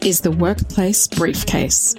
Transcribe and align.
is 0.00 0.20
the 0.20 0.30
Workplace 0.30 1.08
Briefcase, 1.08 1.94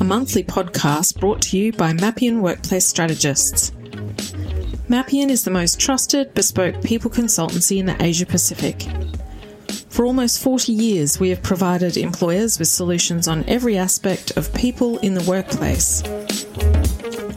a 0.00 0.04
monthly 0.04 0.42
podcast 0.42 1.20
brought 1.20 1.40
to 1.42 1.58
you 1.58 1.72
by 1.72 1.92
Mappian 1.92 2.40
Workplace 2.40 2.86
Strategists. 2.86 3.70
Mappian 4.88 5.28
is 5.28 5.44
the 5.44 5.50
most 5.50 5.78
trusted 5.78 6.34
bespoke 6.34 6.82
people 6.82 7.10
consultancy 7.10 7.78
in 7.78 7.86
the 7.86 8.02
Asia 8.02 8.26
Pacific. 8.26 8.86
For 9.88 10.04
almost 10.04 10.42
40 10.42 10.72
years, 10.72 11.20
we 11.20 11.30
have 11.30 11.42
provided 11.42 11.96
employers 11.96 12.58
with 12.58 12.68
solutions 12.68 13.28
on 13.28 13.44
every 13.44 13.78
aspect 13.78 14.36
of 14.36 14.52
people 14.54 14.98
in 14.98 15.14
the 15.14 15.24
workplace. 15.30 16.02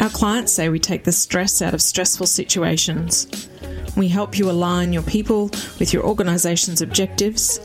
Our 0.02 0.10
clients 0.10 0.54
say 0.54 0.70
we 0.70 0.80
take 0.80 1.04
the 1.04 1.12
stress 1.12 1.62
out 1.62 1.74
of 1.74 1.82
stressful 1.82 2.28
situations. 2.28 3.50
We 3.96 4.08
help 4.08 4.38
you 4.38 4.50
align 4.50 4.94
your 4.94 5.04
people 5.04 5.52
with 5.80 5.94
your 5.94 6.04
organisation's 6.04 6.82
objectives 6.82 7.60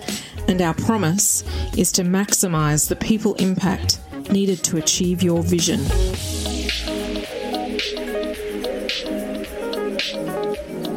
and 0.48 0.60
our 0.60 0.74
promise 0.74 1.44
is 1.76 1.92
to 1.92 2.02
maximise 2.02 2.88
the 2.88 2.96
people 2.96 3.34
impact 3.34 4.00
needed 4.30 4.62
to 4.64 4.76
achieve 4.76 5.22
your 5.22 5.42
vision. 5.42 5.80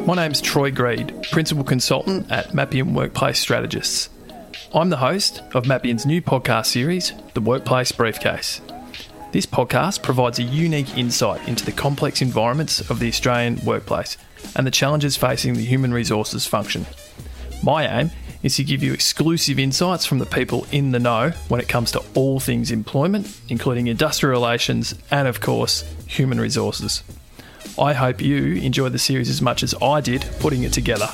My 0.06 0.14
name's 0.14 0.40
Troy 0.40 0.70
Greed, 0.70 1.26
Principal 1.32 1.64
Consultant 1.64 2.30
at 2.30 2.50
Mappian 2.50 2.94
Workplace 2.94 3.38
Strategists. 3.38 4.08
I'm 4.74 4.90
the 4.90 4.98
host 4.98 5.42
of 5.54 5.64
Mappian's 5.64 6.06
new 6.06 6.22
podcast 6.22 6.66
series, 6.66 7.12
The 7.34 7.40
Workplace 7.40 7.92
Briefcase. 7.92 8.60
This 9.32 9.46
podcast 9.46 10.02
provides 10.02 10.38
a 10.38 10.44
unique 10.44 10.96
insight 10.96 11.46
into 11.48 11.64
the 11.64 11.72
complex 11.72 12.22
environments 12.22 12.88
of 12.88 13.00
the 13.00 13.08
Australian 13.08 13.58
workplace 13.64 14.16
and 14.54 14.66
the 14.66 14.70
challenges 14.70 15.16
facing 15.16 15.54
the 15.54 15.64
human 15.64 15.92
resources 15.92 16.46
function. 16.46 16.86
My 17.62 17.86
aim 17.86 18.10
is 18.46 18.56
to 18.56 18.64
give 18.64 18.80
you 18.80 18.92
exclusive 18.94 19.58
insights 19.58 20.06
from 20.06 20.18
the 20.18 20.24
people 20.24 20.66
in 20.70 20.92
the 20.92 21.00
know 21.00 21.30
when 21.48 21.60
it 21.60 21.68
comes 21.68 21.90
to 21.90 22.00
all 22.14 22.38
things 22.38 22.70
employment, 22.70 23.38
including 23.48 23.88
industrial 23.88 24.40
relations 24.40 24.94
and, 25.10 25.26
of 25.26 25.40
course, 25.40 25.82
human 26.06 26.40
resources. 26.40 27.02
I 27.76 27.92
hope 27.92 28.22
you 28.22 28.54
enjoyed 28.54 28.92
the 28.92 29.00
series 29.00 29.28
as 29.28 29.42
much 29.42 29.64
as 29.64 29.74
I 29.82 30.00
did 30.00 30.24
putting 30.38 30.62
it 30.62 30.72
together. 30.72 31.08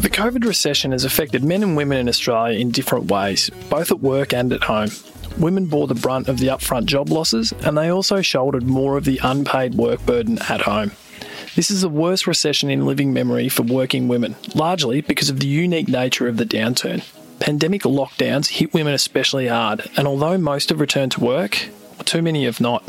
The 0.00 0.10
COVID 0.10 0.46
recession 0.46 0.92
has 0.92 1.04
affected 1.04 1.44
men 1.44 1.62
and 1.62 1.76
women 1.76 1.98
in 1.98 2.08
Australia 2.08 2.58
in 2.58 2.70
different 2.70 3.10
ways, 3.10 3.50
both 3.68 3.90
at 3.90 4.00
work 4.00 4.32
and 4.32 4.54
at 4.54 4.64
home. 4.64 4.88
Women 5.38 5.66
bore 5.66 5.86
the 5.86 5.94
brunt 5.94 6.28
of 6.28 6.38
the 6.38 6.46
upfront 6.46 6.86
job 6.86 7.10
losses, 7.10 7.52
and 7.60 7.76
they 7.76 7.90
also 7.90 8.22
shouldered 8.22 8.66
more 8.66 8.96
of 8.96 9.04
the 9.04 9.20
unpaid 9.22 9.74
work 9.74 10.04
burden 10.06 10.38
at 10.48 10.62
home. 10.62 10.92
This 11.56 11.70
is 11.70 11.80
the 11.80 11.88
worst 11.88 12.26
recession 12.26 12.68
in 12.68 12.84
living 12.84 13.14
memory 13.14 13.48
for 13.48 13.62
working 13.62 14.08
women, 14.08 14.36
largely 14.54 15.00
because 15.00 15.30
of 15.30 15.40
the 15.40 15.46
unique 15.46 15.88
nature 15.88 16.28
of 16.28 16.36
the 16.36 16.44
downturn. 16.44 17.02
Pandemic 17.40 17.84
lockdowns 17.84 18.48
hit 18.48 18.74
women 18.74 18.92
especially 18.92 19.46
hard, 19.48 19.88
and 19.96 20.06
although 20.06 20.36
most 20.36 20.68
have 20.68 20.80
returned 20.80 21.12
to 21.12 21.24
work, 21.24 21.68
too 22.04 22.20
many 22.20 22.44
have 22.44 22.60
not. 22.60 22.86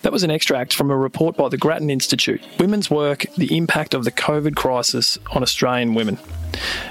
That 0.00 0.12
was 0.12 0.22
an 0.22 0.30
extract 0.30 0.72
from 0.72 0.90
a 0.90 0.96
report 0.96 1.36
by 1.36 1.50
the 1.50 1.58
Grattan 1.58 1.90
Institute 1.90 2.40
Women's 2.58 2.90
Work 2.90 3.26
The 3.36 3.54
Impact 3.54 3.92
of 3.92 4.04
the 4.04 4.12
COVID 4.12 4.56
Crisis 4.56 5.18
on 5.30 5.42
Australian 5.42 5.92
Women. 5.92 6.16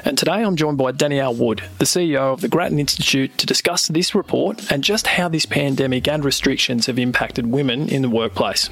And 0.04 0.16
today 0.16 0.44
I'm 0.44 0.58
joined 0.58 0.78
by 0.78 0.92
Danielle 0.92 1.34
Wood, 1.34 1.64
the 1.80 1.86
CEO 1.86 2.34
of 2.34 2.42
the 2.42 2.50
Grattan 2.50 2.78
Institute, 2.78 3.36
to 3.40 3.48
discuss 3.48 3.88
this 3.88 4.14
report 4.14 4.72
and 4.72 4.84
just 4.84 5.08
how 5.08 5.28
this 5.28 5.48
pandemic 5.48 6.08
and 6.08 6.24
restrictions 6.24 6.86
have 6.86 7.00
impacted 7.00 7.48
women 7.48 7.90
in 7.90 8.04
the 8.04 8.10
workplace. 8.12 8.70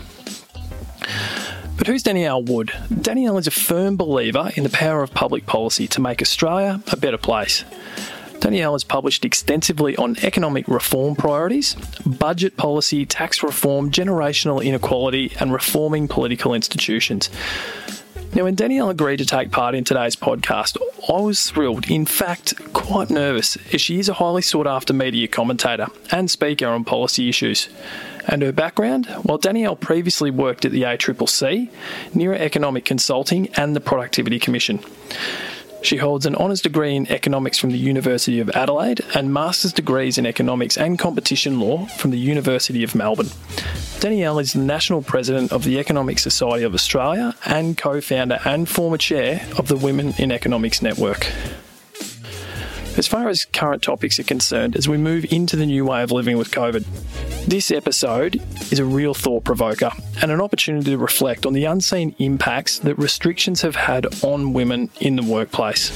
But 1.78 1.88
who's 1.88 2.04
Danielle 2.04 2.44
Wood? 2.44 2.72
Danielle 3.02 3.38
is 3.38 3.48
a 3.48 3.52
firm 3.52 3.98
believer 3.98 4.52
in 4.56 4.64
the 4.64 4.70
power 4.70 5.02
of 5.02 5.14
public 5.14 5.46
policy 5.46 5.88
to 5.88 6.02
make 6.02 6.22
Australia 6.22 6.82
a 6.92 6.96
better 6.96 7.18
place. 7.18 7.66
Danielle 8.40 8.74
has 8.74 8.84
published 8.84 9.26
extensively 9.26 9.96
on 9.96 10.18
economic 10.22 10.68
reform 10.68 11.16
priorities, 11.16 11.76
budget 12.06 12.58
policy, 12.58 13.06
tax 13.06 13.42
reform, 13.42 13.90
generational 13.90 14.64
inequality, 14.64 15.32
and 15.40 15.52
reforming 15.52 16.08
political 16.08 16.54
institutions. 16.54 17.30
Now, 18.36 18.44
when 18.46 18.56
Danielle 18.56 18.90
agreed 18.90 19.18
to 19.18 19.26
take 19.26 19.52
part 19.52 19.76
in 19.76 19.84
today's 19.84 20.16
podcast, 20.16 20.78
I 21.08 21.22
was 21.22 21.50
thrilled, 21.50 21.90
in 21.90 22.06
fact, 22.06 22.74
quite 22.74 23.10
nervous, 23.10 23.58
as 23.74 23.80
she 23.80 24.00
is 24.00 24.10
a 24.10 24.14
highly 24.14 24.42
sought 24.42 24.68
after 24.68 24.92
media 24.92 25.28
commentator 25.28 25.88
and 26.12 26.30
speaker 26.30 26.68
on 26.68 26.84
policy 26.84 27.30
issues. 27.30 27.70
And 28.28 28.42
her 28.42 28.52
background? 28.52 29.08
Well, 29.24 29.38
Danielle 29.38 29.76
previously 29.76 30.32
worked 30.32 30.66
at 30.66 30.72
the 30.72 30.84
ACCC, 30.84 31.70
NERA 32.14 32.38
Economic 32.38 32.86
Consulting, 32.86 33.50
and 33.56 33.76
the 33.76 33.82
Productivity 33.82 34.40
Commission. 34.40 34.80
She 35.84 35.98
holds 35.98 36.26
an 36.26 36.36
honours 36.36 36.62
degree 36.62 36.96
in 36.96 37.12
economics 37.12 37.58
from 37.58 37.72
the 37.72 37.78
University 37.78 38.40
of 38.40 38.50
Adelaide 38.52 39.02
and 39.14 39.34
master's 39.34 39.74
degrees 39.74 40.18
in 40.18 40.26
economics 40.26 40.78
and 40.78 40.98
competition 40.98 41.60
law 41.60 41.86
from 41.88 42.12
the 42.12 42.18
University 42.18 42.84
of 42.84 42.96
Melbourne. 42.96 43.28
Danielle 44.00 44.40
is 44.40 44.54
the 44.54 44.60
national 44.60 45.02
president 45.02 45.52
of 45.52 45.66
the 45.66 45.80
Economic 45.80 46.20
Society 46.20 46.64
of 46.64 46.74
Australia 46.74 47.36
and 47.46 47.78
co 47.78 48.00
founder 48.00 48.40
and 48.46 48.70
former 48.70 48.98
chair 48.98 49.46
of 49.58 49.68
the 49.68 49.76
Women 49.76 50.14
in 50.18 50.32
Economics 50.32 50.82
Network. 50.82 51.28
As 52.96 53.08
far 53.08 53.28
as 53.28 53.46
current 53.46 53.82
topics 53.82 54.20
are 54.20 54.24
concerned, 54.24 54.76
as 54.76 54.88
we 54.88 54.98
move 54.98 55.26
into 55.34 55.56
the 55.56 55.66
new 55.66 55.84
way 55.84 56.04
of 56.04 56.12
living 56.12 56.38
with 56.38 56.52
COVID, 56.52 56.86
this 57.48 57.72
episode 57.72 58.36
is 58.72 58.78
a 58.78 58.86
real 58.86 59.16
thought 59.16 59.44
provoker 59.44 59.90
and 60.22 60.30
an 60.32 60.40
opportunity 60.40 60.92
to 60.92 60.98
reflect 61.00 61.48
on 61.48 61.54
the 61.54 61.66
unseen 61.66 62.16
impacts 62.20 62.78
that 62.80 62.94
restrictions 63.00 63.64
have 63.64 63.76
had 63.76 64.06
on 64.24 64.54
women 64.54 64.92
in 65.00 65.16
the 65.16 65.24
workplace. 65.24 65.90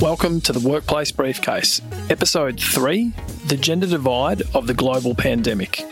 Welcome 0.00 0.40
to 0.42 0.52
the 0.52 0.60
Workplace 0.60 1.10
Briefcase, 1.10 1.82
Episode 2.08 2.60
3 2.60 3.12
The 3.46 3.56
Gender 3.56 3.88
Divide 3.88 4.42
of 4.54 4.68
the 4.68 4.74
Global 4.74 5.16
Pandemic. 5.16 5.82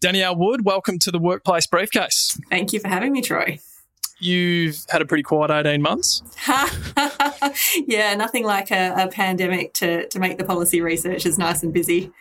Danielle 0.00 0.34
Wood, 0.34 0.64
welcome 0.64 0.98
to 0.98 1.12
the 1.12 1.20
Workplace 1.20 1.68
Briefcase. 1.68 2.36
Thank 2.50 2.72
you 2.72 2.80
for 2.80 2.88
having 2.88 3.12
me, 3.12 3.22
Troy. 3.22 3.60
You've 4.20 4.84
had 4.88 5.00
a 5.02 5.06
pretty 5.06 5.22
quiet 5.22 5.50
18 5.50 5.80
months. 5.80 6.22
yeah, 7.86 8.14
nothing 8.14 8.44
like 8.44 8.70
a, 8.70 8.94
a, 8.96 9.08
pandemic 9.08 9.72
to, 9.74 10.06
to 10.08 10.18
make 10.18 10.36
the 10.36 10.44
policy 10.44 10.80
research 10.80 11.24
as 11.24 11.38
nice 11.38 11.62
and 11.62 11.72
busy. 11.72 12.12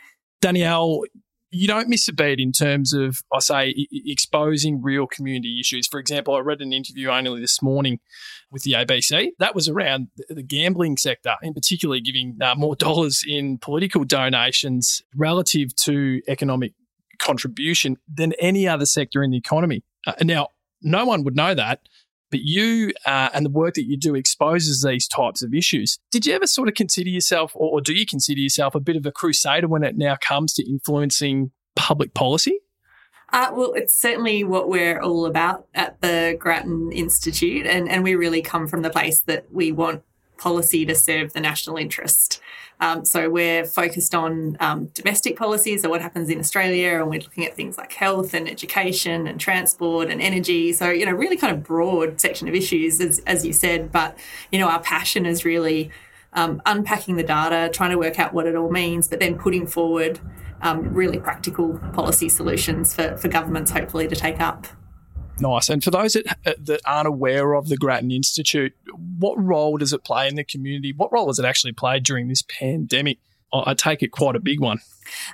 Danielle, 0.42 1.04
you 1.52 1.68
don't 1.68 1.90
miss 1.90 2.08
a 2.08 2.14
beat 2.14 2.40
in 2.40 2.52
terms 2.52 2.94
of, 2.94 3.22
I 3.34 3.40
say, 3.40 3.88
exposing 3.92 4.82
real 4.82 5.08
community 5.08 5.60
issues. 5.60 5.88
For 5.88 6.00
example, 6.00 6.36
I 6.36 6.40
read 6.40 6.62
an 6.62 6.72
interview 6.72 7.10
only 7.10 7.42
this 7.42 7.62
morning 7.62 8.00
with 8.52 8.64
the 8.64 8.74
ABC. 8.74 9.32
That 9.40 9.56
was 9.56 9.68
around 9.68 10.10
the 10.30 10.44
gambling 10.44 10.98
sector, 10.98 11.36
in 11.42 11.54
particular, 11.54 12.00
giving 12.00 12.38
uh, 12.42 12.56
more 12.56 12.76
dollars 12.78 13.24
in 13.28 13.58
political 13.58 14.04
donations 14.04 15.02
relative 15.16 15.76
to 15.78 16.22
economic 16.28 16.74
contribution 17.18 17.98
than 18.12 18.34
any 18.40 18.68
other 18.68 18.86
sector 18.86 19.24
in 19.24 19.32
the 19.32 19.38
economy. 19.38 19.84
Uh, 20.06 20.14
now, 20.24 20.50
no 20.82 21.06
one 21.06 21.24
would 21.24 21.36
know 21.36 21.54
that. 21.54 21.82
But 22.32 22.42
you 22.42 22.92
uh, 23.06 23.30
and 23.34 23.44
the 23.44 23.50
work 23.50 23.74
that 23.74 23.86
you 23.86 23.98
do 23.98 24.14
exposes 24.14 24.84
these 24.84 25.08
types 25.08 25.42
of 25.42 25.54
issues. 25.54 25.98
Did 26.12 26.28
you 26.28 26.34
ever 26.36 26.46
sort 26.46 26.68
of 26.68 26.76
consider 26.76 27.10
yourself, 27.10 27.54
or, 27.56 27.72
or 27.72 27.82
do 27.82 27.94
you 27.94 28.06
consider 28.06 28.40
yourself 28.40 28.76
a 28.76 28.80
bit 28.80 28.96
of 28.96 29.06
a 29.06 29.12
crusader 29.12 29.68
when 29.68 29.84
it 29.84 29.98
now 29.98 30.16
comes 30.22 30.54
to 30.54 30.70
influencing 30.70 31.52
public 31.76 32.14
policy? 32.14 32.60
Uh, 33.32 33.52
well, 33.54 33.74
it's 33.74 34.00
certainly 34.00 34.44
what 34.44 34.70
we're 34.70 35.00
all 35.00 35.26
about 35.26 35.68
at 35.76 36.02
the 36.02 36.36
Grattan 36.40 36.92
Institute, 36.92 37.66
and, 37.66 37.90
and 37.90 38.04
we 38.04 38.16
really 38.16 38.42
come 38.42 38.68
from 38.68 38.82
the 38.82 38.90
place 38.90 39.22
that 39.22 39.46
we 39.52 39.72
want 39.72 40.04
policy 40.38 40.86
to 40.86 40.96
serve 40.96 41.34
the 41.34 41.40
national 41.40 41.78
interest. 41.78 42.42
Um, 42.82 43.04
so 43.04 43.30
we're 43.30 43.66
focused 43.66 44.16
on 44.16 44.56
um, 44.60 44.86
domestic 44.94 45.36
policies, 45.38 45.82
so 45.82 45.90
what 45.90 46.02
happens 46.02 46.30
in 46.30 46.40
Australia, 46.40 47.00
and 47.00 47.10
we're 47.10 47.20
looking 47.20 47.46
at 47.46 47.56
things 47.56 47.78
like 47.78 47.92
health 47.92 48.34
and 48.34 48.48
education 48.48 49.28
and 49.28 49.40
transport 49.40 50.10
and 50.10 50.22
energy. 50.22 50.72
So 50.72 50.90
you 50.90 51.06
know, 51.06 51.12
really 51.12 51.38
kind 51.38 51.56
of 51.56 51.64
broad 51.64 52.22
section 52.22 52.48
of 52.48 52.56
issues, 52.56 53.02
as, 53.02 53.20
as 53.28 53.46
you 53.46 53.54
said. 53.54 53.92
But 53.92 54.18
you 54.52 54.60
know, 54.60 54.68
our 54.68 54.80
passion 54.82 55.26
is 55.26 55.44
really 55.44 55.92
um, 56.34 56.62
unpacking 56.66 57.16
the 57.16 57.24
data, 57.24 57.70
trying 57.74 57.92
to 57.92 57.98
work 57.98 58.20
out 58.20 58.34
what 58.34 58.46
it 58.46 58.56
all 58.56 58.72
means, 58.72 59.08
but 59.08 59.20
then 59.20 59.38
putting 59.38 59.68
forward 59.68 60.20
um, 60.62 60.94
really 60.94 61.20
practical 61.20 61.78
policy 61.94 62.30
solutions 62.30 62.94
for, 62.94 63.18
for 63.18 63.28
governments, 63.28 63.72
hopefully, 63.72 64.08
to 64.08 64.16
take 64.16 64.40
up. 64.40 64.68
Nice. 65.42 65.70
And 65.70 65.84
for 65.84 65.92
those 65.92 66.14
that, 66.14 66.28
uh, 66.46 66.54
that 66.60 66.82
aren't 66.86 67.08
aware 67.08 67.54
of 67.54 67.70
the 67.70 67.78
Grattan 67.78 68.12
Institute, 68.12 68.74
what 69.18 69.42
role 69.42 69.78
does 69.78 69.94
it 69.94 70.04
play 70.04 70.28
in 70.28 70.36
the 70.36 70.44
community? 70.44 70.94
What 70.96 71.12
role 71.12 71.28
has 71.28 71.40
it 71.40 71.46
actually 71.46 71.74
played 71.74 72.04
during 72.04 72.28
this 72.28 72.42
pandemic? 72.42 73.20
I 73.52 73.74
take 73.74 74.04
it 74.04 74.10
quite 74.10 74.36
a 74.36 74.40
big 74.40 74.60
one. 74.60 74.80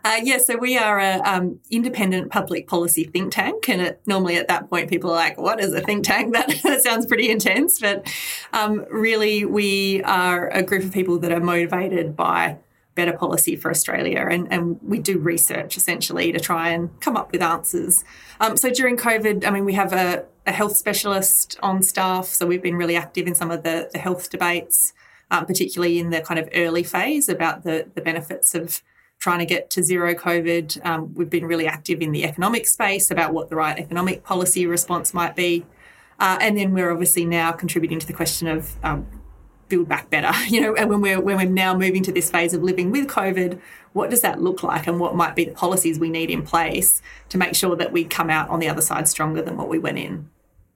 Uh, 0.06 0.20
yeah, 0.24 0.38
so 0.38 0.56
we 0.56 0.78
are 0.78 1.00
an 1.00 1.22
um, 1.26 1.60
independent 1.70 2.32
public 2.32 2.66
policy 2.68 3.04
think 3.04 3.34
tank, 3.34 3.68
and 3.68 3.82
it, 3.82 4.02
normally 4.06 4.38
at 4.38 4.48
that 4.48 4.70
point 4.70 4.90
people 4.90 5.10
are 5.10 5.16
like, 5.16 5.38
"What 5.38 5.60
is 5.60 5.74
a 5.74 5.82
think 5.82 6.06
tank?" 6.06 6.34
That, 6.36 6.48
that 6.64 6.82
sounds 6.82 7.06
pretty 7.06 7.30
intense, 7.30 7.80
but 7.80 8.08
um, 8.54 8.86
really 8.90 9.44
we 9.44 10.02
are 10.04 10.50
a 10.50 10.64
group 10.64 10.84
of 10.84 10.94
people 10.94 11.20
that 11.20 11.32
are 11.32 11.42
motivated 11.42 12.16
by 12.16 12.58
better 12.96 13.14
policy 13.14 13.56
for 13.56 13.70
Australia. 13.70 14.26
And, 14.30 14.52
and 14.52 14.80
we 14.82 15.00
do 15.00 15.20
research 15.20 15.78
essentially 15.78 16.32
to 16.32 16.40
try 16.40 16.70
and 16.70 16.90
come 17.02 17.18
up 17.18 17.32
with 17.32 17.42
answers. 17.42 18.04
Um, 18.40 18.58
so 18.58 18.70
during 18.70 18.98
COVID, 18.98 19.46
I 19.46 19.52
mean, 19.52 19.66
we 19.66 19.74
have 19.74 19.94
a, 19.94 20.26
a, 20.48 20.52
health 20.52 20.78
specialist 20.78 21.60
on 21.62 21.84
staff. 21.84 22.28
So 22.28 22.46
we've 22.46 22.64
been 22.64 22.78
really 22.78 22.96
active 22.96 23.28
in 23.28 23.36
some 23.36 23.52
of 23.52 23.64
the, 23.64 23.90
the 23.92 24.00
health 24.00 24.30
debates, 24.30 24.94
um, 25.30 25.46
particularly 25.46 26.00
in 26.00 26.10
the 26.10 26.22
kind 26.22 26.40
of 26.40 26.50
early 26.56 26.84
phase 26.84 27.28
about 27.28 27.64
the, 27.64 27.88
the 27.94 28.02
benefits 28.02 28.56
of 28.56 28.82
trying 29.20 29.40
to 29.40 29.46
get 29.46 29.70
to 29.72 29.84
zero 29.84 30.14
COVID. 30.14 30.86
Um, 30.86 31.14
we've 31.16 31.30
been 31.30 31.46
really 31.46 31.68
active 31.68 32.02
in 32.02 32.12
the 32.12 32.24
economic 32.24 32.68
space 32.68 33.12
about 33.12 33.34
what 33.34 33.50
the 33.50 33.56
right 33.56 33.78
economic 33.78 34.24
policy 34.24 34.66
response 34.66 35.14
might 35.14 35.36
be. 35.36 35.66
Uh, 36.20 36.38
and 36.40 36.58
then 36.58 36.72
we're 36.72 36.92
obviously 36.92 37.26
now 37.26 37.52
contributing 37.52 38.00
to 38.00 38.08
the 38.08 38.14
question 38.14 38.48
of 38.48 38.76
um, 38.84 39.06
build 39.70 39.88
back 39.88 40.10
better. 40.10 40.32
You 40.48 40.62
know, 40.62 40.76
and 40.76 40.90
when 40.90 41.02
we're 41.02 41.20
when 41.20 41.38
we're 41.38 41.50
now 41.50 41.76
moving 41.76 42.04
to 42.04 42.12
this 42.12 42.30
phase 42.30 42.54
of 42.54 42.64
living 42.64 42.92
with 42.92 43.08
COVID, 43.08 43.60
what 43.94 44.10
does 44.10 44.22
that 44.22 44.42
look 44.42 44.64
like, 44.64 44.88
and 44.88 45.00
what 45.00 45.16
might 45.16 45.36
be 45.36 45.46
the 45.46 45.52
policies 45.52 46.00
we 46.00 46.10
need 46.10 46.30
in 46.30 46.44
place 46.44 47.02
to 47.30 47.38
make 47.38 47.56
sure 47.56 47.76
that 47.76 47.92
we 47.92 48.06
come 48.06 48.30
out 48.30 48.50
on 48.50 48.60
the 48.60 48.70
other 48.70 48.82
side 48.82 49.08
stronger 49.08 49.42
than 49.42 49.58
what 49.58 49.68
we 49.68 49.80
went 49.80 49.98
in? 49.98 50.30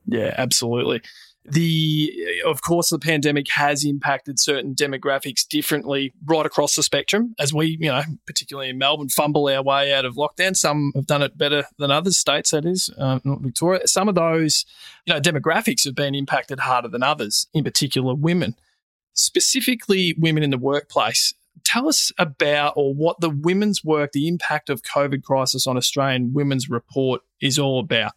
Yeah, 0.06 0.34
absolutely. 0.38 1.02
The 1.46 2.12
of 2.46 2.62
course 2.62 2.90
the 2.90 3.00
pandemic 3.00 3.48
has 3.52 3.86
impacted 3.86 4.40
certain 4.40 4.76
demographics 4.76 5.48
differently 5.48 6.14
right 6.26 6.46
across 6.46 6.76
the 6.76 6.84
spectrum. 6.84 7.36
As 7.40 7.54
we, 7.54 7.78
you 7.80 7.90
know, 7.90 8.02
particularly 8.28 8.70
in 8.70 8.78
Melbourne, 8.78 9.10
fumble 9.10 9.48
our 9.48 9.64
way 9.64 9.94
out 9.94 10.06
of 10.06 10.16
lockdown. 10.16 10.56
Some 10.56 10.92
have 10.96 11.08
done 11.08 11.22
it 11.22 11.38
better 11.38 11.66
than 11.78 11.92
others. 11.92 12.18
States, 12.18 12.52
that 12.52 12.66
is, 12.66 12.90
uh, 12.98 13.20
not 13.24 13.42
Victoria. 13.42 13.88
Some 13.88 14.10
of 14.10 14.16
those, 14.16 14.66
you 15.06 15.14
know, 15.14 15.22
demographics 15.22 15.86
have 15.86 15.96
been 15.96 16.14
impacted 16.14 16.62
harder 16.62 16.88
than 16.90 17.04
others. 17.04 17.48
In 17.54 17.64
particular, 17.64 18.14
women 18.14 18.56
specifically 19.14 20.16
women 20.18 20.44
in 20.44 20.50
the 20.50 20.58
workplace. 20.58 21.34
Tell 21.64 21.88
us 21.88 22.12
about 22.18 22.74
or 22.76 22.94
what 22.94 23.20
the 23.20 23.30
women's 23.30 23.84
work, 23.84 24.12
the 24.14 24.28
impact 24.28 24.70
of 24.70 24.82
COVID 24.82 25.24
crisis 25.24 25.68
on 25.68 25.78
Australian 25.78 26.34
women's 26.34 26.70
report 26.70 27.22
is 27.42 27.60
all 27.60 27.80
about. 27.80 28.14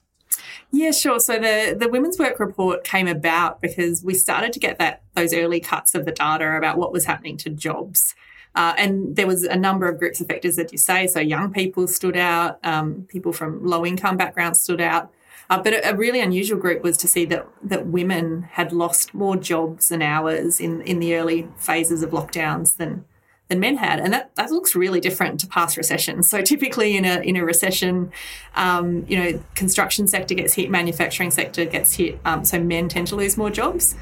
Yeah, 0.71 0.91
sure. 0.93 1.21
So 1.21 1.39
the 1.39 1.77
the 1.79 1.89
women's 1.89 2.19
work 2.19 2.41
report 2.41 2.85
came 2.85 3.07
about 3.07 3.61
because 3.61 4.03
we 4.03 4.15
started 4.15 4.53
to 4.55 4.59
get 4.59 4.79
that 4.79 5.03
those 5.15 5.35
early 5.35 5.61
cuts 5.61 5.95
of 5.95 6.05
the 6.05 6.13
data 6.13 6.57
about 6.57 6.79
what 6.79 6.93
was 6.93 7.05
happening 7.05 7.37
to 7.39 7.51
jobs. 7.51 8.15
Uh, 8.55 8.75
and 8.77 9.17
there 9.17 9.27
was 9.27 9.45
a 9.45 9.57
number 9.57 9.89
of 9.89 9.99
groups 9.99 10.21
affected, 10.21 10.59
as 10.59 10.73
you 10.73 10.79
say. 10.79 11.07
So 11.07 11.21
young 11.21 11.53
people 11.53 11.87
stood 11.89 12.17
out, 12.17 12.59
um, 12.65 13.07
people 13.09 13.33
from 13.33 13.65
low 13.65 13.87
income 13.87 14.17
backgrounds 14.17 14.61
stood 14.61 14.81
out. 14.81 15.11
Uh, 15.53 15.63
but 15.63 15.75
a, 15.75 15.91
a, 15.91 15.95
really 15.95 16.19
unusual 16.19 16.59
group 16.59 16.83
was 16.83 16.97
to 16.97 17.07
see 17.07 17.27
that 17.27 17.47
that 17.63 17.85
women 17.85 18.41
had 18.53 18.73
lost 18.73 19.13
more 19.13 19.37
jobs 19.37 19.93
and 19.93 20.03
hours 20.03 20.59
in, 20.59 20.81
in 20.81 20.99
the 20.99 21.15
early 21.15 21.47
phases 21.59 22.03
of 22.03 22.09
lockdowns 22.09 22.79
than 22.79 23.05
than 23.49 23.61
men 23.61 23.77
had, 23.77 24.01
and 24.01 24.15
that, 24.15 24.35
that 24.37 24.51
looks 24.51 24.75
really 24.75 24.99
different 24.99 25.39
to 25.41 25.47
past 25.47 25.77
recessions. 25.77 26.27
So 26.27 26.41
typically 26.41 26.97
in 26.97 27.05
a 27.05 27.21
in 27.21 27.37
a 27.37 27.45
recession, 27.45 28.13
um, 28.55 29.05
you 29.07 29.19
know, 29.19 29.45
construction 29.55 30.09
sector 30.09 30.35
gets 30.35 30.55
hit, 30.55 30.71
manufacturing 30.71 31.31
sector 31.31 31.67
gets 31.67 31.93
hit, 31.93 32.19
um, 32.25 32.47
so 32.47 32.59
men 32.59 32.89
tend 32.89 33.09
to 33.09 33.17
lose 33.17 33.37
more 33.37 33.51
jobs. 33.51 33.95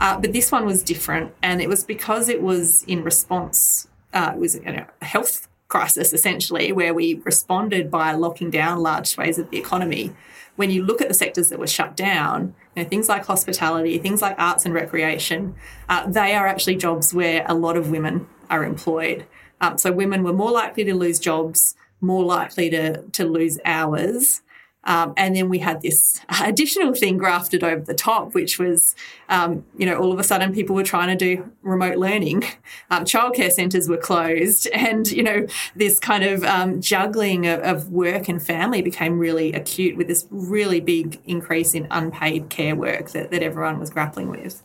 Uh, 0.00 0.18
but 0.18 0.32
this 0.32 0.50
one 0.50 0.66
was 0.66 0.82
different, 0.82 1.32
and 1.40 1.62
it 1.62 1.68
was 1.68 1.84
because 1.84 2.28
it 2.28 2.42
was 2.42 2.82
in 2.82 3.04
response. 3.04 3.86
Uh, 4.12 4.32
it 4.34 4.40
was 4.40 4.56
you 4.56 4.72
know, 4.72 4.86
a 5.00 5.04
health 5.04 5.46
crisis 5.68 6.12
essentially, 6.12 6.72
where 6.72 6.92
we 6.92 7.14
responded 7.24 7.92
by 7.92 8.10
locking 8.10 8.50
down 8.50 8.80
large 8.80 9.06
swathes 9.06 9.38
of 9.38 9.50
the 9.50 9.58
economy 9.58 10.12
when 10.56 10.70
you 10.70 10.84
look 10.84 11.00
at 11.00 11.08
the 11.08 11.14
sectors 11.14 11.48
that 11.48 11.58
were 11.58 11.66
shut 11.66 11.96
down, 11.96 12.54
you 12.74 12.82
know, 12.82 12.88
things 12.88 13.08
like 13.08 13.24
hospitality, 13.24 13.98
things 13.98 14.20
like 14.20 14.34
arts 14.38 14.64
and 14.64 14.74
recreation, 14.74 15.54
uh, 15.88 16.06
they 16.08 16.34
are 16.34 16.46
actually 16.46 16.76
jobs 16.76 17.14
where 17.14 17.44
a 17.46 17.54
lot 17.54 17.76
of 17.76 17.90
women 17.90 18.26
are 18.50 18.64
employed. 18.64 19.26
Um, 19.60 19.78
so 19.78 19.92
women 19.92 20.22
were 20.22 20.32
more 20.32 20.50
likely 20.50 20.84
to 20.84 20.94
lose 20.94 21.18
jobs, 21.18 21.74
more 22.00 22.24
likely 22.24 22.68
to, 22.70 23.02
to 23.02 23.24
lose 23.24 23.58
hours, 23.64 24.42
um, 24.86 25.12
and 25.16 25.34
then 25.34 25.48
we 25.48 25.58
had 25.58 25.82
this 25.82 26.20
additional 26.42 26.94
thing 26.94 27.18
grafted 27.18 27.62
over 27.62 27.82
the 27.82 27.94
top, 27.94 28.34
which 28.34 28.58
was, 28.58 28.94
um, 29.28 29.66
you 29.76 29.84
know, 29.84 29.96
all 29.96 30.12
of 30.12 30.18
a 30.18 30.24
sudden 30.24 30.54
people 30.54 30.74
were 30.74 30.84
trying 30.84 31.08
to 31.08 31.16
do 31.16 31.52
remote 31.62 31.98
learning. 31.98 32.44
Um, 32.88 33.04
childcare 33.04 33.50
centres 33.50 33.88
were 33.88 33.96
closed, 33.96 34.68
and 34.72 35.10
you 35.10 35.22
know, 35.22 35.46
this 35.74 35.98
kind 35.98 36.22
of 36.22 36.44
um, 36.44 36.80
juggling 36.80 37.46
of, 37.46 37.60
of, 37.60 37.90
work 37.90 38.28
and 38.28 38.40
family 38.40 38.80
became 38.80 39.18
really 39.18 39.52
acute 39.52 39.96
with 39.96 40.06
this 40.06 40.26
really 40.30 40.80
big 40.80 41.20
increase 41.24 41.74
in 41.74 41.88
unpaid 41.90 42.48
care 42.48 42.76
work 42.76 43.10
that, 43.10 43.30
that 43.32 43.42
everyone 43.42 43.80
was 43.80 43.90
grappling 43.90 44.28
with. 44.28 44.62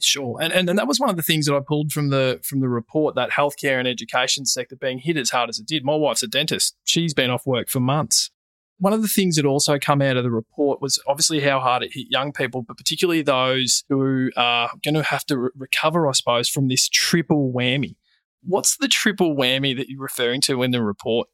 Sure, 0.00 0.38
and, 0.40 0.52
and 0.52 0.70
and 0.70 0.78
that 0.78 0.86
was 0.86 0.98
one 0.98 1.10
of 1.10 1.16
the 1.16 1.22
things 1.22 1.46
that 1.46 1.54
I 1.54 1.60
pulled 1.60 1.92
from 1.92 2.08
the 2.08 2.40
from 2.42 2.60
the 2.60 2.68
report 2.68 3.14
that 3.16 3.30
healthcare 3.30 3.78
and 3.78 3.86
education 3.86 4.46
sector 4.46 4.76
being 4.76 4.98
hit 4.98 5.16
as 5.16 5.30
hard 5.30 5.50
as 5.50 5.58
it 5.58 5.66
did. 5.66 5.84
My 5.84 5.96
wife's 5.96 6.22
a 6.22 6.28
dentist; 6.28 6.76
she's 6.84 7.12
been 7.12 7.30
off 7.30 7.46
work 7.46 7.68
for 7.68 7.80
months. 7.80 8.30
One 8.78 8.92
of 8.92 9.00
the 9.00 9.08
things 9.08 9.36
that 9.36 9.46
also 9.46 9.78
come 9.78 10.02
out 10.02 10.16
of 10.16 10.24
the 10.24 10.30
report 10.30 10.82
was 10.82 11.02
obviously 11.06 11.40
how 11.40 11.60
hard 11.60 11.82
it 11.82 11.94
hit 11.94 12.08
young 12.10 12.32
people, 12.32 12.62
but 12.62 12.76
particularly 12.76 13.22
those 13.22 13.84
who 13.88 14.30
are 14.36 14.70
going 14.84 14.94
to 14.94 15.02
have 15.02 15.24
to 15.26 15.38
re- 15.38 15.50
recover, 15.56 16.06
I 16.06 16.12
suppose, 16.12 16.48
from 16.48 16.68
this 16.68 16.88
triple 16.88 17.52
whammy. 17.54 17.96
What's 18.42 18.76
the 18.76 18.88
triple 18.88 19.34
whammy 19.34 19.76
that 19.76 19.88
you're 19.88 20.00
referring 20.00 20.42
to 20.42 20.62
in 20.62 20.72
the 20.72 20.82
report? 20.82 21.28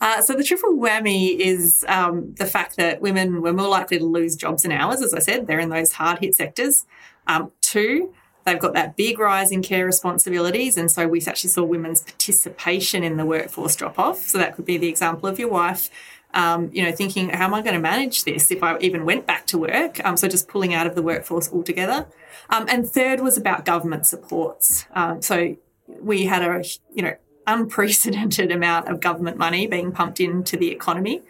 Uh, 0.00 0.22
so 0.22 0.34
the 0.34 0.44
triple 0.44 0.76
whammy 0.76 1.38
is 1.38 1.84
um, 1.88 2.34
the 2.38 2.46
fact 2.46 2.76
that 2.76 3.00
women 3.00 3.42
were 3.42 3.52
more 3.52 3.68
likely 3.68 3.98
to 3.98 4.04
lose 4.04 4.36
jobs 4.36 4.64
and 4.64 4.72
hours. 4.72 5.02
As 5.02 5.12
I 5.12 5.18
said, 5.18 5.46
they're 5.46 5.58
in 5.58 5.70
those 5.70 5.92
hard 5.92 6.20
hit 6.20 6.34
sectors. 6.34 6.86
Um, 7.26 7.50
two, 7.60 8.12
they've 8.44 8.60
got 8.60 8.74
that 8.74 8.96
big 8.96 9.18
rise 9.18 9.50
in 9.50 9.62
care 9.62 9.84
responsibilities, 9.84 10.76
and 10.76 10.90
so 10.90 11.08
we 11.08 11.20
actually 11.26 11.50
saw 11.50 11.64
women's 11.64 12.02
participation 12.02 13.02
in 13.02 13.16
the 13.16 13.26
workforce 13.26 13.74
drop 13.74 13.98
off. 13.98 14.20
So 14.20 14.38
that 14.38 14.54
could 14.54 14.64
be 14.64 14.78
the 14.78 14.88
example 14.88 15.28
of 15.28 15.38
your 15.38 15.48
wife 15.48 15.90
um, 16.34 16.70
you 16.72 16.82
know, 16.82 16.92
thinking, 16.92 17.30
how 17.30 17.46
am 17.46 17.54
I 17.54 17.62
going 17.62 17.74
to 17.74 17.80
manage 17.80 18.24
this 18.24 18.50
if 18.50 18.62
I 18.62 18.78
even 18.78 19.04
went 19.04 19.26
back 19.26 19.46
to 19.48 19.58
work? 19.58 20.04
Um, 20.04 20.16
so 20.16 20.28
just 20.28 20.48
pulling 20.48 20.74
out 20.74 20.86
of 20.86 20.94
the 20.94 21.02
workforce 21.02 21.50
altogether. 21.52 22.06
Um, 22.50 22.66
and 22.68 22.86
third 22.88 23.20
was 23.20 23.38
about 23.38 23.64
government 23.64 24.06
supports. 24.06 24.86
Um, 24.92 25.22
so 25.22 25.56
we 25.86 26.26
had 26.26 26.42
a, 26.42 26.62
you 26.94 27.02
know, 27.02 27.16
unprecedented 27.46 28.52
amount 28.58 28.88
of 28.88 29.00
government 29.00 29.38
money 29.38 29.66
being 29.66 29.90
pumped 29.90 30.20
into 30.20 30.56
the 30.56 30.70
economy. 30.70 31.22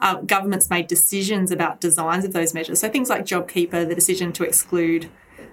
Uh, 0.00 0.16
governments 0.22 0.68
made 0.68 0.86
decisions 0.86 1.50
about 1.50 1.80
designs 1.80 2.24
of 2.24 2.32
those 2.32 2.52
measures. 2.52 2.80
So 2.80 2.88
things 2.88 3.08
like 3.08 3.24
JobKeeper, 3.24 3.88
the 3.88 3.94
decision 3.94 4.32
to 4.34 4.44
exclude 4.44 5.10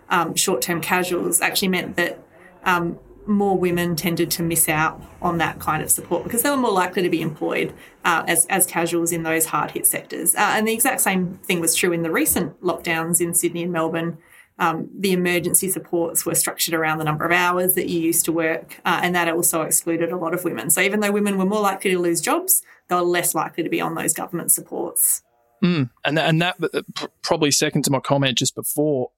um, 0.09 0.35
short-term 0.35 0.81
casuals 0.81 1.39
actually 1.39 1.69
meant 1.69 1.95
that 1.95 2.19
um, 2.63 2.99
more 3.25 3.57
women 3.57 3.95
tended 3.95 4.29
to 4.31 4.43
miss 4.43 4.67
out 4.69 5.01
on 5.21 5.37
that 5.37 5.59
kind 5.59 5.81
of 5.81 5.89
support 5.89 6.23
because 6.23 6.43
they 6.43 6.49
were 6.49 6.57
more 6.57 6.71
likely 6.71 7.01
to 7.01 7.09
be 7.09 7.21
employed 7.21 7.73
uh, 8.03 8.23
as, 8.27 8.45
as 8.47 8.65
casuals 8.65 9.11
in 9.11 9.23
those 9.23 9.45
hard 9.45 9.71
hit 9.71 9.85
sectors. 9.85 10.35
Uh, 10.35 10.53
and 10.55 10.67
the 10.67 10.73
exact 10.73 11.01
same 11.01 11.39
thing 11.43 11.59
was 11.59 11.75
true 11.75 11.91
in 11.91 12.03
the 12.03 12.11
recent 12.11 12.59
lockdowns 12.61 13.21
in 13.21 13.33
Sydney 13.33 13.63
and 13.63 13.71
Melbourne. 13.71 14.17
Um, 14.59 14.89
the 14.95 15.13
emergency 15.13 15.69
supports 15.69 16.25
were 16.25 16.35
structured 16.35 16.75
around 16.75 16.99
the 16.99 17.03
number 17.03 17.25
of 17.25 17.31
hours 17.31 17.73
that 17.75 17.89
you 17.89 17.99
used 17.99 18.25
to 18.25 18.31
work, 18.31 18.79
uh, 18.85 18.99
and 19.01 19.15
that 19.15 19.27
also 19.27 19.63
excluded 19.63 20.11
a 20.11 20.17
lot 20.17 20.33
of 20.33 20.43
women. 20.43 20.69
So 20.69 20.79
even 20.81 20.99
though 20.99 21.11
women 21.11 21.37
were 21.37 21.45
more 21.45 21.61
likely 21.61 21.91
to 21.91 21.99
lose 21.99 22.21
jobs, 22.21 22.61
they 22.87 22.95
were 22.95 23.01
less 23.01 23.33
likely 23.33 23.63
to 23.63 23.69
be 23.69 23.81
on 23.81 23.95
those 23.95 24.13
government 24.13 24.51
supports. 24.51 25.23
Mm. 25.63 25.89
And, 26.05 26.19
and 26.19 26.41
that 26.41 26.57
uh, 26.61 26.81
probably 27.21 27.49
second 27.49 27.83
to 27.85 27.91
my 27.91 27.99
comment 27.99 28.37
just 28.37 28.53
before, 28.53 29.09